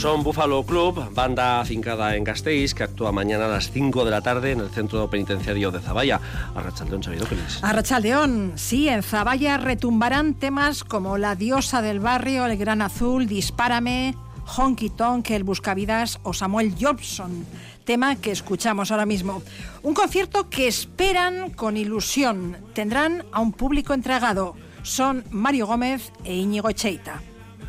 Son 0.00 0.22
Buffalo 0.22 0.64
Club, 0.64 1.12
banda 1.12 1.60
afincada 1.60 2.16
en 2.16 2.24
Gasteiz, 2.24 2.72
que 2.72 2.84
actúa 2.84 3.12
mañana 3.12 3.44
a 3.44 3.48
las 3.48 3.70
5 3.70 4.06
de 4.06 4.10
la 4.10 4.22
tarde 4.22 4.52
en 4.52 4.60
el 4.60 4.70
centro 4.70 5.10
penitenciario 5.10 5.70
de 5.70 5.78
Zaballa. 5.78 6.18
Arrachaldeón, 6.54 7.02
Xavier 7.02 7.22
Oqueles. 7.22 7.62
Arrachaldeón, 7.62 8.52
sí, 8.56 8.88
en 8.88 9.02
Zaballa 9.02 9.58
retumbarán 9.58 10.32
temas 10.32 10.84
como 10.84 11.18
La 11.18 11.34
diosa 11.34 11.82
del 11.82 12.00
barrio, 12.00 12.46
El 12.46 12.56
gran 12.56 12.80
azul, 12.80 13.26
Dispárame, 13.26 14.14
Honky 14.56 14.88
Tonk, 14.88 15.32
El 15.32 15.44
buscavidas 15.44 16.18
o 16.22 16.32
Samuel 16.32 16.74
Jobson 16.80 17.44
tema 17.84 18.16
que 18.16 18.30
escuchamos 18.30 18.90
ahora 18.92 19.04
mismo. 19.04 19.42
Un 19.82 19.92
concierto 19.92 20.48
que 20.48 20.66
esperan 20.66 21.50
con 21.50 21.76
ilusión. 21.76 22.56
Tendrán 22.72 23.24
a 23.32 23.40
un 23.40 23.52
público 23.52 23.92
entregado. 23.92 24.54
Son 24.82 25.24
Mario 25.30 25.66
Gómez 25.66 26.10
e 26.24 26.36
Íñigo 26.36 26.70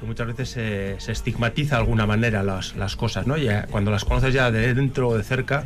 Muchas 0.01 0.27
veces 0.27 0.49
se, 0.49 1.11
estigmatiza 1.11 1.75
de 1.75 1.81
alguna 1.81 2.05
manera 2.05 2.43
las, 2.43 2.75
las 2.75 2.95
cosas, 2.95 3.27
¿no? 3.27 3.37
Ya, 3.37 3.67
cuando 3.67 3.91
las 3.91 4.05
conoces 4.05 4.33
ya 4.33 4.51
de 4.51 4.73
dentro 4.73 5.09
o 5.09 5.17
de 5.17 5.23
cerca, 5.23 5.63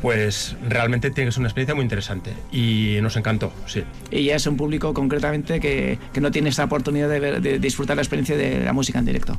pues 0.00 0.56
realmente 0.68 1.10
tiene 1.10 1.28
que 1.28 1.32
ser 1.32 1.40
una 1.40 1.48
experiencia 1.48 1.74
muy 1.74 1.82
interesante 1.82 2.32
y 2.52 2.98
nos 3.02 3.16
encantó, 3.16 3.52
sí. 3.66 3.82
Y 4.10 4.24
ya 4.24 4.36
es 4.36 4.46
un 4.46 4.56
público 4.56 4.94
concretamente 4.94 5.60
que, 5.60 5.98
que 6.12 6.20
no 6.20 6.30
tiene 6.30 6.50
esta 6.50 6.64
oportunidad 6.64 7.08
de, 7.08 7.40
de, 7.40 7.58
disfrutar 7.58 7.96
la 7.96 8.02
experiencia 8.02 8.36
de 8.36 8.64
la 8.64 8.72
música 8.72 8.98
en 8.98 9.06
directo. 9.06 9.36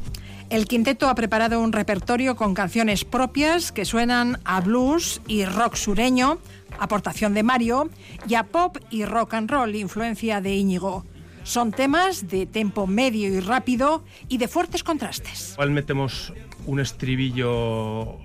El 0.49 0.65
quinteto 0.65 1.09
ha 1.09 1.15
preparado 1.15 1.61
un 1.61 1.71
repertorio 1.71 2.35
con 2.35 2.53
canciones 2.53 3.05
propias 3.05 3.71
que 3.71 3.85
suenan 3.85 4.39
a 4.45 4.61
blues 4.61 5.21
y 5.27 5.45
rock 5.45 5.75
sureño, 5.75 6.39
aportación 6.79 7.33
de 7.33 7.43
Mario, 7.43 7.89
y 8.27 8.35
a 8.35 8.43
pop 8.43 8.77
y 8.89 9.05
rock 9.05 9.35
and 9.35 9.49
roll, 9.49 9.75
influencia 9.75 10.41
de 10.41 10.55
Íñigo. 10.55 11.05
Son 11.49 11.71
temas 11.71 12.27
de 12.27 12.45
tempo 12.45 12.85
medio 12.85 13.27
y 13.27 13.39
rápido 13.39 14.03
y 14.27 14.37
de 14.37 14.47
fuertes 14.47 14.83
contrastes. 14.83 15.53
Igual 15.53 15.71
metemos 15.71 16.31
un 16.67 16.79
estribillo 16.79 18.19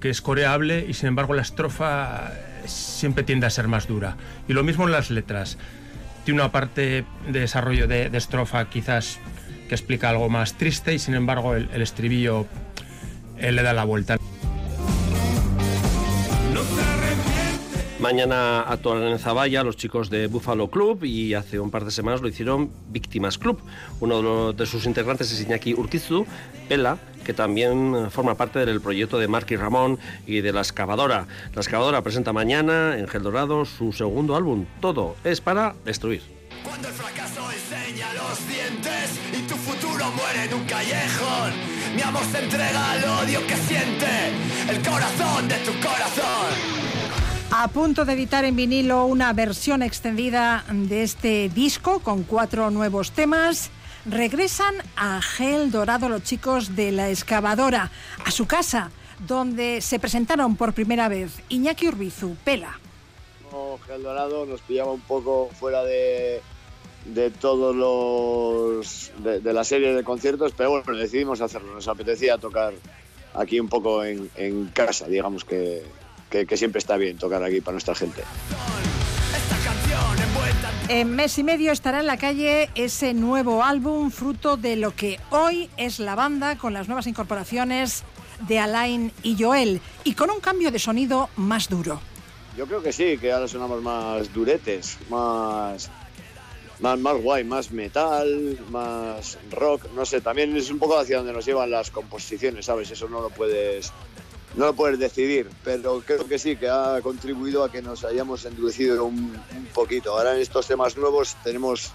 que 0.00 0.08
es 0.08 0.22
coreable 0.22 0.86
y 0.88 0.94
sin 0.94 1.08
embargo 1.08 1.34
la 1.34 1.42
estrofa 1.42 2.32
siempre 2.64 3.22
tiende 3.22 3.44
a 3.44 3.50
ser 3.50 3.68
más 3.68 3.86
dura. 3.86 4.16
Y 4.48 4.54
lo 4.54 4.64
mismo 4.64 4.86
en 4.86 4.92
las 4.92 5.10
letras. 5.10 5.58
Tiene 6.24 6.40
una 6.40 6.52
parte 6.52 7.04
de 7.30 7.40
desarrollo 7.40 7.86
de, 7.86 8.06
estrofa 8.16 8.70
quizás 8.70 9.18
que 9.68 9.74
explica 9.74 10.08
algo 10.08 10.30
más 10.30 10.54
triste 10.54 10.94
y 10.94 10.98
sin 10.98 11.12
embargo 11.12 11.54
el, 11.56 11.82
estribillo 11.82 12.46
le 13.38 13.62
da 13.62 13.74
la 13.74 13.84
vuelta. 13.84 14.16
Mañana 18.00 18.62
actúan 18.62 19.02
en 19.02 19.18
Zaballa 19.18 19.62
los 19.62 19.76
chicos 19.76 20.08
de 20.08 20.26
Buffalo 20.26 20.70
Club 20.70 21.04
y 21.04 21.34
hace 21.34 21.60
un 21.60 21.70
par 21.70 21.84
de 21.84 21.90
semanas 21.90 22.22
lo 22.22 22.28
hicieron 22.28 22.70
Víctimas 22.88 23.36
Club. 23.36 23.60
Uno 24.00 24.54
de, 24.54 24.64
sus 24.64 24.86
integrantes 24.86 25.30
es 25.30 25.42
Iñaki 25.42 25.74
Urquizu, 25.74 26.24
Pela, 26.66 26.96
que 27.26 27.34
también 27.34 28.10
forma 28.10 28.36
parte 28.36 28.64
del 28.64 28.80
proyecto 28.80 29.18
de 29.18 29.28
Marky 29.28 29.56
Ramón 29.56 29.98
y 30.26 30.40
de 30.40 30.50
La 30.50 30.60
Excavadora. 30.60 31.26
La 31.54 31.60
Excavadora 31.60 32.00
presenta 32.00 32.32
mañana 32.32 32.96
en 32.98 33.06
Gel 33.06 33.22
Dorado 33.22 33.66
su 33.66 33.92
segundo 33.92 34.34
álbum. 34.34 34.64
Todo 34.80 35.16
es 35.22 35.42
para 35.42 35.74
destruir. 35.84 36.22
Cuando 36.64 36.88
el 36.88 36.94
fracaso 36.94 37.42
enseña 37.52 38.14
los 38.14 38.48
dientes 38.48 39.20
y 39.38 39.46
tu 39.46 39.56
futuro 39.56 40.10
muere 40.12 40.44
en 40.46 40.54
un 40.54 40.64
callejón, 40.64 41.52
mi 41.94 42.00
amor 42.00 42.22
se 42.32 42.44
entrega 42.44 42.92
al 42.92 43.04
odio 43.04 43.46
que 43.46 43.56
siente 43.56 44.08
el 44.70 44.80
corazón 44.88 45.48
de 45.48 45.56
tu 45.56 45.72
corazón. 45.86 46.89
A 47.52 47.66
punto 47.66 48.04
de 48.04 48.12
editar 48.12 48.44
en 48.44 48.54
vinilo 48.54 49.06
una 49.06 49.32
versión 49.32 49.82
extendida 49.82 50.64
de 50.70 51.02
este 51.02 51.48
disco 51.48 51.98
con 51.98 52.22
cuatro 52.22 52.70
nuevos 52.70 53.10
temas. 53.10 53.70
Regresan 54.06 54.76
a 54.96 55.20
Gel 55.20 55.72
Dorado 55.72 56.08
los 56.08 56.22
chicos 56.22 56.76
de 56.76 56.92
la 56.92 57.10
excavadora, 57.10 57.90
a 58.24 58.30
su 58.30 58.46
casa, 58.46 58.92
donde 59.26 59.80
se 59.80 59.98
presentaron 59.98 60.54
por 60.54 60.74
primera 60.74 61.08
vez 61.08 61.42
Iñaki 61.48 61.88
Urbizu, 61.88 62.36
Pela. 62.44 62.78
Gel 63.84 64.04
Dorado 64.04 64.46
nos 64.46 64.60
pillaba 64.60 64.92
un 64.92 65.00
poco 65.00 65.50
fuera 65.58 65.82
de, 65.82 66.40
de 67.06 67.30
todos 67.32 67.74
los. 67.74 69.10
De, 69.24 69.52
la 69.52 69.64
serie 69.64 69.92
de 69.92 70.04
conciertos, 70.04 70.52
pero 70.56 70.70
bueno, 70.70 70.96
decidimos 70.96 71.40
hacerlo. 71.40 71.74
Nos 71.74 71.88
apetecía 71.88 72.38
tocar 72.38 72.74
aquí 73.34 73.58
un 73.58 73.68
poco 73.68 74.04
en 74.04 74.70
casa, 74.72 75.08
digamos 75.08 75.44
que, 75.44 75.82
que, 76.30 76.46
que 76.46 76.56
siempre 76.56 76.78
está 76.78 76.96
bien 76.96 77.18
tocar 77.18 77.42
aquí 77.42 77.60
para 77.60 77.72
nuestra 77.72 77.94
gente. 77.94 78.22
En 80.88 81.14
mes 81.14 81.38
y 81.38 81.44
medio 81.44 81.70
estará 81.70 82.00
en 82.00 82.06
la 82.06 82.16
calle 82.16 82.68
ese 82.74 83.14
nuevo 83.14 83.62
álbum, 83.62 84.10
fruto 84.10 84.56
de 84.56 84.74
lo 84.74 84.94
que 84.94 85.20
hoy 85.30 85.70
es 85.76 86.00
la 86.00 86.16
banda, 86.16 86.58
con 86.58 86.72
las 86.72 86.88
nuevas 86.88 87.06
incorporaciones 87.06 88.02
de 88.48 88.58
Alain 88.58 89.12
y 89.22 89.40
Joel, 89.40 89.80
y 90.02 90.14
con 90.14 90.30
un 90.30 90.40
cambio 90.40 90.72
de 90.72 90.78
sonido 90.78 91.28
más 91.36 91.68
duro. 91.68 92.00
Yo 92.56 92.66
creo 92.66 92.82
que 92.82 92.92
sí, 92.92 93.18
que 93.18 93.30
ahora 93.30 93.46
sonamos 93.46 93.80
más 93.82 94.32
duretes, 94.32 94.98
más, 95.08 95.88
más, 96.80 96.98
más 96.98 97.22
guay, 97.22 97.44
más 97.44 97.70
metal, 97.70 98.58
más 98.70 99.38
rock, 99.52 99.86
no 99.94 100.04
sé, 100.04 100.20
también 100.20 100.56
es 100.56 100.70
un 100.70 100.80
poco 100.80 100.98
hacia 100.98 101.18
donde 101.18 101.32
nos 101.32 101.46
llevan 101.46 101.70
las 101.70 101.92
composiciones, 101.92 102.66
¿sabes? 102.66 102.90
Eso 102.90 103.08
no 103.08 103.20
lo 103.20 103.30
puedes 103.30 103.92
no 104.56 104.66
lo 104.66 104.74
puedes 104.74 104.98
decidir, 104.98 105.48
pero 105.64 106.02
creo 106.04 106.26
que 106.26 106.38
sí, 106.38 106.56
que 106.56 106.68
ha 106.68 107.00
contribuido 107.02 107.64
a 107.64 107.70
que 107.70 107.82
nos 107.82 108.04
hayamos 108.04 108.44
endurecido 108.44 109.04
un, 109.04 109.16
un, 109.56 109.66
poquito. 109.74 110.12
Ahora 110.12 110.34
en 110.34 110.40
estos 110.40 110.66
temas 110.66 110.96
nuevos 110.96 111.36
tenemos 111.44 111.92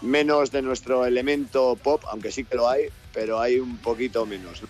menos 0.00 0.50
de 0.50 0.62
nuestro 0.62 1.06
elemento 1.06 1.76
pop, 1.82 2.02
aunque 2.10 2.32
sí 2.32 2.44
que 2.44 2.56
lo 2.56 2.68
hay, 2.68 2.88
pero 3.12 3.40
hay 3.40 3.58
un 3.58 3.78
poquito 3.78 4.26
menos. 4.26 4.62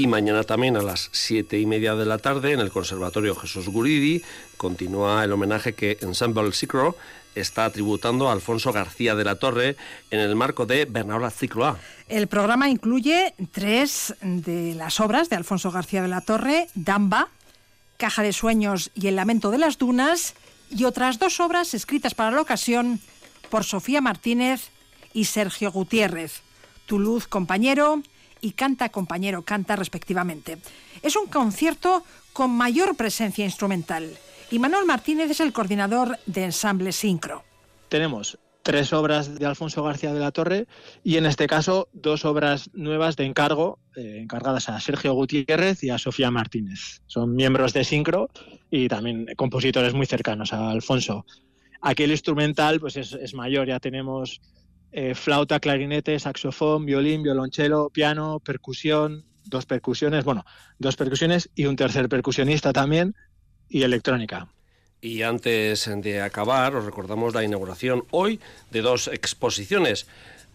Y 0.00 0.06
mañana 0.06 0.44
también 0.44 0.78
a 0.78 0.82
las 0.82 1.10
siete 1.12 1.60
y 1.60 1.66
media 1.66 1.94
de 1.94 2.06
la 2.06 2.16
tarde 2.16 2.52
en 2.52 2.60
el 2.60 2.70
Conservatorio 2.70 3.34
Jesús 3.34 3.68
Guridi 3.68 4.22
continúa 4.56 5.22
el 5.22 5.30
homenaje 5.30 5.74
que 5.74 5.98
Ensemble 6.00 6.52
Ciclo 6.52 6.96
está 7.34 7.68
tributando 7.68 8.30
a 8.30 8.32
Alfonso 8.32 8.72
García 8.72 9.14
de 9.14 9.24
la 9.24 9.34
Torre 9.34 9.76
en 10.10 10.20
el 10.20 10.34
marco 10.36 10.64
de 10.64 10.86
Bernabla 10.86 11.30
Cicloa. 11.30 11.78
El 12.08 12.28
programa 12.28 12.70
incluye 12.70 13.34
tres 13.52 14.14
de 14.22 14.74
las 14.74 15.00
obras 15.00 15.28
de 15.28 15.36
Alfonso 15.36 15.70
García 15.70 16.00
de 16.00 16.08
la 16.08 16.22
Torre, 16.22 16.68
Damba, 16.74 17.28
Caja 17.98 18.22
de 18.22 18.32
Sueños 18.32 18.90
y 18.94 19.08
El 19.08 19.16
Lamento 19.16 19.50
de 19.50 19.58
las 19.58 19.76
Dunas, 19.76 20.32
y 20.70 20.84
otras 20.84 21.18
dos 21.18 21.40
obras 21.40 21.74
escritas 21.74 22.14
para 22.14 22.30
la 22.30 22.40
ocasión 22.40 23.00
por 23.50 23.64
Sofía 23.64 24.00
Martínez 24.00 24.70
y 25.12 25.26
Sergio 25.26 25.70
Gutiérrez, 25.70 26.40
Tu 26.86 26.98
luz, 26.98 27.26
compañero, 27.26 28.02
y 28.40 28.52
Canta 28.52 28.88
Compañero 28.88 29.42
Canta 29.42 29.76
respectivamente. 29.76 30.58
Es 31.02 31.16
un 31.16 31.26
concierto 31.26 32.04
con 32.32 32.50
mayor 32.50 32.96
presencia 32.96 33.44
instrumental 33.44 34.16
y 34.50 34.58
Manuel 34.58 34.86
Martínez 34.86 35.30
es 35.30 35.40
el 35.40 35.52
coordinador 35.52 36.18
de 36.26 36.44
Ensamble 36.44 36.92
Sincro. 36.92 37.44
Tenemos 37.88 38.38
tres 38.62 38.92
obras 38.92 39.38
de 39.38 39.46
Alfonso 39.46 39.82
García 39.82 40.12
de 40.12 40.20
la 40.20 40.32
Torre 40.32 40.66
y 41.02 41.16
en 41.16 41.26
este 41.26 41.46
caso 41.46 41.88
dos 41.92 42.24
obras 42.24 42.70
nuevas 42.72 43.16
de 43.16 43.24
encargo 43.24 43.78
eh, 43.96 44.18
encargadas 44.22 44.68
a 44.68 44.80
Sergio 44.80 45.12
Gutiérrez 45.14 45.82
y 45.82 45.90
a 45.90 45.98
Sofía 45.98 46.30
Martínez. 46.30 47.00
Son 47.06 47.34
miembros 47.34 47.72
de 47.72 47.84
Sincro 47.84 48.28
y 48.70 48.88
también 48.88 49.26
compositores 49.36 49.94
muy 49.94 50.06
cercanos 50.06 50.52
a 50.52 50.70
Alfonso. 50.70 51.24
Aquí 51.80 52.02
el 52.02 52.10
instrumental 52.10 52.80
pues 52.80 52.96
es, 52.96 53.12
es 53.12 53.34
mayor, 53.34 53.68
ya 53.68 53.80
tenemos 53.80 54.40
eh, 54.92 55.14
flauta, 55.14 55.60
clarinete, 55.60 56.18
saxofón, 56.18 56.86
violín, 56.86 57.22
violonchelo, 57.22 57.90
piano, 57.90 58.40
percusión, 58.40 59.24
dos 59.44 59.66
percusiones, 59.66 60.24
bueno, 60.24 60.44
dos 60.78 60.96
percusiones 60.96 61.50
y 61.54 61.66
un 61.66 61.76
tercer 61.76 62.08
percusionista 62.08 62.72
también, 62.72 63.14
y 63.68 63.82
electrónica. 63.82 64.48
Y 65.00 65.22
antes 65.22 65.88
de 66.02 66.20
acabar, 66.20 66.74
os 66.74 66.84
recordamos 66.84 67.32
la 67.32 67.42
inauguración 67.42 68.04
hoy 68.10 68.38
de 68.70 68.82
dos 68.82 69.08
exposiciones. 69.08 70.06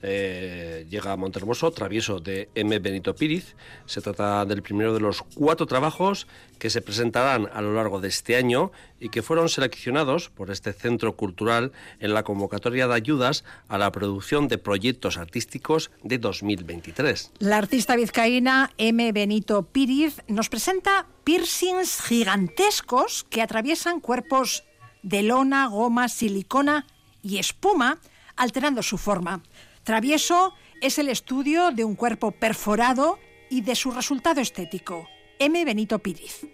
Eh, 0.08 0.86
llega 0.88 1.14
a 1.14 1.18
Montermoso, 1.18 1.72
Travieso 1.72 2.20
de 2.20 2.50
M. 2.54 2.78
Benito 2.78 3.16
Píriz. 3.16 3.56
Se 3.88 4.02
trata 4.02 4.46
del 4.46 4.62
primero 4.62 4.94
de 4.94 5.00
los 5.00 5.24
cuatro 5.24 5.66
trabajos 5.66 6.28
que 6.60 6.70
se 6.70 6.84
presentarán 6.84 7.50
a 7.52 7.62
lo 7.62 7.74
largo 7.74 8.00
de 8.00 8.10
este 8.10 8.36
año 8.36 8.72
y 9.00 9.10
que 9.10 9.24
fueron 9.24 9.50
seleccionados 9.50 10.30
por 10.30 10.52
este 10.52 10.74
centro 10.74 11.16
cultural 11.16 11.72
en 12.00 12.14
la 12.14 12.22
convocatoria 12.22 12.88
de 12.88 12.94
ayudas 12.94 13.44
a 13.68 13.80
la 13.80 13.92
producción 13.92 14.48
de 14.48 14.60
proyectos 14.60 15.18
artísticos 15.18 15.90
de 16.04 16.20
2023. 16.20 17.32
La 17.40 17.58
artista 17.58 17.96
vizcaína 17.96 18.74
M. 18.78 19.12
Benito 19.12 19.64
Píriz 19.64 20.22
nos 20.28 20.50
presenta 20.50 21.08
piercings 21.24 22.00
gigantescos 22.04 23.26
que 23.32 23.42
atraviesan 23.42 24.02
cuerpos 24.02 24.66
de 25.02 25.24
lona, 25.24 25.66
goma, 25.66 26.10
silicona 26.10 26.86
y 27.24 27.40
espuma, 27.40 27.98
alterando 28.36 28.84
su 28.84 29.00
forma. 29.00 29.42
Travieso 29.86 30.56
es 30.82 30.98
el 30.98 31.10
estudio 31.10 31.70
de 31.70 31.84
un 31.84 31.94
cuerpo 31.94 32.32
perforado 32.32 33.20
y 33.52 33.62
de 33.62 33.76
su 33.76 33.92
resultado 33.92 34.42
estético. 34.42 35.08
M. 35.38 35.64
Benito 35.64 36.00
Píriz. 36.00 36.48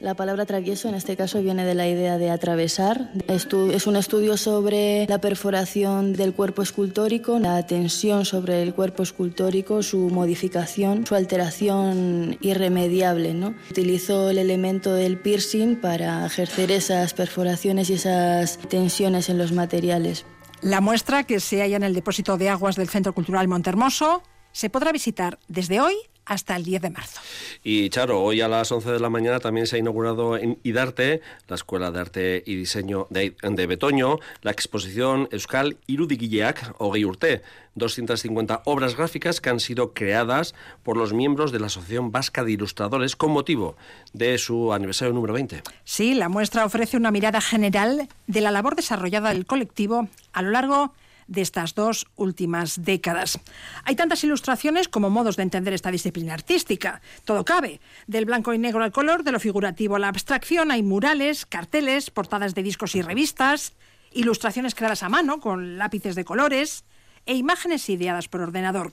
La 0.00 0.14
palabra 0.14 0.46
travieso 0.46 0.88
en 0.88 0.94
este 0.94 1.14
caso 1.14 1.42
viene 1.42 1.66
de 1.66 1.74
la 1.74 1.86
idea 1.86 2.16
de 2.16 2.30
atravesar. 2.30 3.10
Es 3.26 3.86
un 3.86 3.96
estudio 3.96 4.38
sobre 4.38 5.06
la 5.06 5.20
perforación 5.20 6.14
del 6.14 6.32
cuerpo 6.32 6.62
escultórico, 6.62 7.38
la 7.38 7.66
tensión 7.66 8.24
sobre 8.24 8.62
el 8.62 8.72
cuerpo 8.72 9.02
escultórico, 9.02 9.82
su 9.82 10.08
modificación, 10.08 11.04
su 11.04 11.14
alteración 11.14 12.38
irremediable. 12.40 13.34
¿no? 13.34 13.54
Utilizo 13.70 14.30
el 14.30 14.38
elemento 14.38 14.94
del 14.94 15.18
piercing 15.18 15.76
para 15.76 16.24
ejercer 16.24 16.70
esas 16.70 17.12
perforaciones 17.12 17.90
y 17.90 17.94
esas 17.94 18.56
tensiones 18.68 19.28
en 19.28 19.36
los 19.36 19.52
materiales. 19.52 20.24
La 20.60 20.80
muestra, 20.80 21.22
que 21.22 21.38
se 21.38 21.60
halla 21.60 21.76
en 21.76 21.84
el 21.84 21.94
depósito 21.94 22.36
de 22.36 22.48
aguas 22.48 22.74
del 22.74 22.88
Centro 22.88 23.12
Cultural 23.12 23.46
Montermoso, 23.46 24.22
se 24.50 24.70
podrá 24.70 24.90
visitar 24.90 25.38
desde 25.46 25.80
hoy 25.80 25.94
hasta 26.28 26.54
el 26.54 26.64
10 26.64 26.82
de 26.82 26.90
marzo. 26.90 27.20
Y 27.64 27.88
Charo, 27.90 28.22
hoy 28.22 28.40
a 28.40 28.48
las 28.48 28.70
11 28.70 28.92
de 28.92 29.00
la 29.00 29.10
mañana 29.10 29.40
también 29.40 29.66
se 29.66 29.76
ha 29.76 29.78
inaugurado 29.78 30.36
en 30.36 30.58
IDARTE, 30.62 31.22
la 31.48 31.56
Escuela 31.56 31.90
de 31.90 32.00
Arte 32.00 32.42
y 32.46 32.54
Diseño 32.54 33.06
de, 33.10 33.34
de 33.42 33.66
Betoño, 33.66 34.18
la 34.42 34.50
exposición 34.50 35.28
Euskal 35.32 35.78
Irudigileak 35.86 36.74
Ogei 36.78 37.04
Urte, 37.04 37.42
250 37.74 38.62
obras 38.64 38.96
gráficas 38.96 39.40
que 39.40 39.50
han 39.50 39.60
sido 39.60 39.94
creadas 39.94 40.54
por 40.82 40.96
los 40.96 41.12
miembros 41.12 41.52
de 41.52 41.60
la 41.60 41.66
Asociación 41.66 42.12
Vasca 42.12 42.44
de 42.44 42.52
Ilustradores 42.52 43.16
con 43.16 43.30
motivo 43.30 43.76
de 44.12 44.36
su 44.38 44.72
aniversario 44.72 45.14
número 45.14 45.32
20. 45.34 45.62
Sí, 45.84 46.14
la 46.14 46.28
muestra 46.28 46.64
ofrece 46.64 46.96
una 46.96 47.10
mirada 47.10 47.40
general 47.40 48.08
de 48.26 48.40
la 48.40 48.50
labor 48.50 48.76
desarrollada 48.76 49.32
del 49.32 49.46
colectivo 49.46 50.08
a 50.32 50.42
lo 50.42 50.50
largo 50.50 50.86
de 50.86 51.07
estas 51.34 51.74
dos 51.74 52.06
últimas 52.16 52.82
décadas. 52.82 53.38
Hay 53.84 53.96
tantas 53.96 54.24
ilustraciones 54.24 54.88
como 54.88 55.10
modos 55.10 55.36
de 55.36 55.42
entender 55.42 55.74
esta 55.74 55.90
disciplina 55.90 56.34
artística. 56.34 57.00
Todo 57.24 57.44
cabe. 57.44 57.80
Del 58.06 58.24
blanco 58.24 58.54
y 58.54 58.58
negro 58.58 58.82
al 58.82 58.92
color, 58.92 59.24
de 59.24 59.32
lo 59.32 59.40
figurativo 59.40 59.96
a 59.96 59.98
la 59.98 60.08
abstracción, 60.08 60.70
hay 60.70 60.82
murales, 60.82 61.46
carteles, 61.46 62.10
portadas 62.10 62.54
de 62.54 62.62
discos 62.62 62.94
y 62.94 63.02
revistas, 63.02 63.74
ilustraciones 64.12 64.74
creadas 64.74 65.02
a 65.02 65.08
mano 65.08 65.40
con 65.40 65.78
lápices 65.78 66.14
de 66.14 66.24
colores 66.24 66.84
e 67.26 67.34
imágenes 67.34 67.88
ideadas 67.88 68.28
por 68.28 68.40
ordenador. 68.40 68.92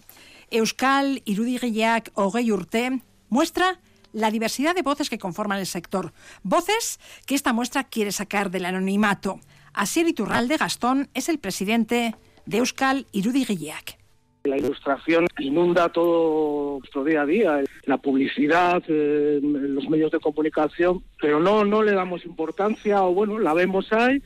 Euskal 0.51 1.21
Irudigileak 1.25 2.11
Ogei 2.15 2.51
Urte 2.51 3.01
muestra 3.29 3.79
la 4.15 4.31
diversidad 4.31 4.75
de 4.75 4.81
voces 4.81 5.09
que 5.09 5.19
conforman 5.19 5.59
el 5.59 5.65
sector. 5.65 6.13
Voces 6.43 6.99
que 7.25 7.35
esta 7.35 7.53
muestra 7.53 7.83
quiere 7.83 8.11
sacar 8.11 8.49
del 8.49 8.65
anonimato. 8.65 9.39
Asier 9.75 10.07
Iturralde 10.07 10.57
Gastón 10.57 11.09
es 11.13 11.29
el 11.29 11.39
presidente 11.39 12.15
de 12.45 12.57
Euskal 12.57 13.05
Irudigileak. 13.11 13.97
La 14.45 14.57
ilustración 14.57 15.27
inunda 15.39 15.89
todo 15.89 16.79
nuestro 16.79 17.03
día 17.03 17.23
a 17.23 17.25
día, 17.25 17.63
la 17.85 17.97
publicidad, 17.97 18.81
eh, 18.87 19.39
los 19.41 19.89
medios 19.89 20.11
de 20.11 20.19
comunicación, 20.19 21.03
pero 21.19 21.39
no, 21.39 21.65
no 21.65 21.83
le 21.83 21.93
damos 21.93 22.25
importancia 22.25 23.03
o 23.03 23.13
bueno, 23.13 23.39
la 23.39 23.53
vemos 23.53 23.91
ahí, 23.91 24.21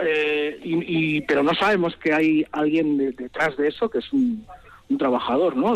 eh, 0.00 0.60
y, 0.62 1.22
pero 1.22 1.42
no 1.42 1.54
sabemos 1.54 1.96
que 1.96 2.12
hay 2.12 2.44
alguien 2.52 2.98
de, 2.98 3.12
detrás 3.12 3.56
de 3.56 3.68
eso 3.68 3.88
que 3.88 3.98
es 3.98 4.12
un 4.12 4.46
trabajador, 4.98 5.56
¿no? 5.56 5.74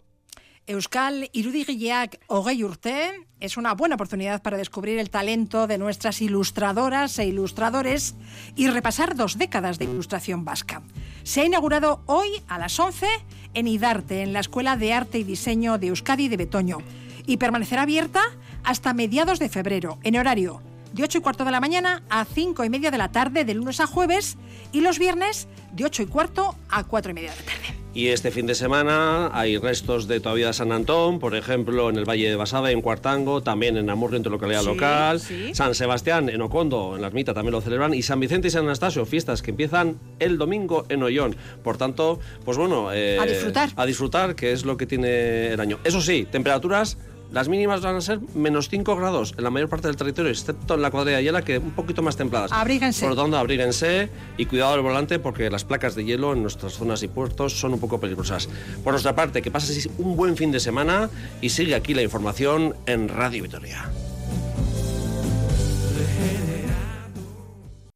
Euskal 0.69 1.31
Irudigileak 1.33 2.21
Ogei 2.27 2.63
Urte 2.63 3.27
es 3.41 3.57
una 3.57 3.73
buena 3.73 3.95
oportunidad 3.95 4.43
para 4.43 4.59
descubrir 4.59 4.99
el 4.99 5.09
talento 5.09 5.67
de 5.67 5.79
nuestras 5.79 6.21
ilustradoras 6.21 7.19
e 7.19 7.25
ilustradores 7.25 8.15
y 8.55 8.69
repasar 8.69 9.17
dos 9.17 9.39
décadas 9.39 9.79
de 9.79 9.87
ilustración 9.87 10.45
vasca. 10.45 10.83
Se 11.23 11.41
ha 11.41 11.47
inaugurado 11.47 12.03
hoy 12.05 12.29
a 12.49 12.59
las 12.59 12.79
11 12.79 13.07
en 13.55 13.67
IDARTE, 13.67 14.23
en 14.23 14.35
la 14.35 14.41
Escuela 14.41 14.77
de 14.77 14.93
Arte 14.93 15.19
y 15.19 15.25
Diseño 15.25 15.79
de 15.79 15.87
Euskadi 15.87 16.29
de 16.29 16.37
Betoño. 16.37 16.79
y 17.27 17.37
permanecerá 17.39 17.83
abierta 17.83 18.23
hasta 18.65 18.95
mediados 18.95 19.39
de 19.39 19.49
febrero, 19.49 19.99
en 20.03 20.17
horario 20.17 20.63
de 20.93 21.03
8 21.03 21.19
y 21.19 21.21
cuarto 21.21 21.45
de 21.45 21.51
la 21.51 21.61
mañana 21.61 22.03
a 22.11 22.25
5 22.25 22.65
y 22.65 22.71
media 22.71 22.91
de 22.91 22.99
la 22.99 23.13
tarde, 23.13 23.45
de 23.45 23.55
lunes 23.55 23.81
a 23.81 23.87
jueves, 23.87 24.37
y 24.73 24.81
los 24.81 24.99
viernes 24.99 25.49
de 25.73 25.85
8 25.85 26.03
y 26.03 26.07
cuarto 26.07 26.57
a 26.69 26.85
4 26.85 27.11
y 27.11 27.15
media 27.15 27.31
de 27.31 27.37
la 27.37 27.43
tarde. 27.43 27.78
Y 27.95 28.09
este 28.09 28.31
fin 28.31 28.47
de 28.47 28.55
semana 28.55 29.31
hay 29.33 29.57
restos 29.59 30.07
de 30.07 30.21
todavía 30.21 30.53
San 30.53 30.71
Antón, 30.73 31.19
por 31.19 31.35
ejemplo, 31.35 31.89
en 31.91 31.97
el 31.97 32.05
Valle 32.05 32.29
de 32.29 32.37
Basada, 32.37 32.71
en 32.71 32.81
Cuartango, 32.81 33.43
también 33.43 33.77
en 33.77 33.91
Amurrio, 33.91 34.19
en 34.19 34.23
tu 34.23 34.31
localidad 34.31 34.61
Sí, 34.61 34.67
local. 34.67 35.19
sí. 35.21 35.51
San 35.55 35.75
Sebastián, 35.75 36.29
en 36.29 36.41
Ocondo, 36.43 36.95
en 36.95 37.01
la 37.01 37.09
Ermita 37.09 37.35
también 37.35 37.53
lo 37.53 37.61
celebran. 37.61 37.95
Y 37.95 38.03
San 38.03 38.21
Vicente 38.21 38.49
y 38.49 38.51
San 38.53 38.65
Anastasio, 38.67 39.05
fiestas 39.05 39.43
que 39.43 39.51
empiezan 39.51 39.99
el 40.21 40.39
domingo 40.39 40.85
en 40.91 41.03
Ollón. 41.03 41.35
Por 41.65 41.77
tanto, 41.77 42.21
pues 42.45 42.57
bueno. 42.57 42.93
eh, 42.93 43.19
A 43.19 43.27
disfrutar. 43.27 43.71
A 43.75 43.85
disfrutar, 43.87 44.37
que 44.37 44.53
es 44.53 44.65
lo 44.65 44.77
que 44.77 44.87
tiene 44.87 45.49
el 45.55 45.59
año. 45.61 45.79
Eso 45.83 46.01
sí, 46.01 46.27
temperaturas. 46.31 46.99
Las 47.33 47.49
mínimas 47.49 47.83
van 47.83 47.97
a 47.97 48.01
ser 48.01 48.21
menos 48.35 48.69
5 48.69 48.97
grados 48.97 49.35
en 49.37 49.45
la 49.45 49.51
mayor 49.51 49.69
parte 49.69 49.89
del 49.89 49.97
territorio, 49.97 50.31
excepto 50.31 50.75
en 50.75 50.83
la 50.83 50.91
cuadrilla 50.91 51.19
de 51.19 51.25
hiela, 51.25 51.43
que 51.43 51.59
un 51.59 51.73
poquito 51.73 52.03
más 52.03 52.17
templadas. 52.17 52.53
Abríguense. 52.53 53.07
Por 53.07 53.15
lo 53.15 53.23
tanto, 53.23 53.37
abríguense 53.37 54.09
y 54.39 54.47
cuidado 54.47 54.75
al 54.75 54.81
volante 54.81 55.19
porque 55.19 55.51
las 55.51 55.65
placas 55.65 55.95
de 55.95 56.05
hielo 56.05 56.33
en 56.33 56.43
nuestras 56.43 56.73
zonas 56.73 57.03
y 57.03 57.09
puertos 57.09 57.59
son 57.59 57.75
un 57.75 57.81
poco 57.81 58.01
peligrosas. 58.01 58.49
Por 58.83 58.95
nuestra 58.95 59.15
parte, 59.15 59.43
que 59.43 59.51
pases 59.51 59.91
un 59.99 60.17
buen 60.17 60.37
fin 60.37 60.51
de 60.51 60.61
semana 60.61 61.11
y 61.43 61.51
sigue 61.51 61.75
aquí 61.75 61.93
la 61.93 62.03
información 62.03 62.75
en 62.87 63.09
Radio 63.09 63.43
Vitoria. 63.43 63.91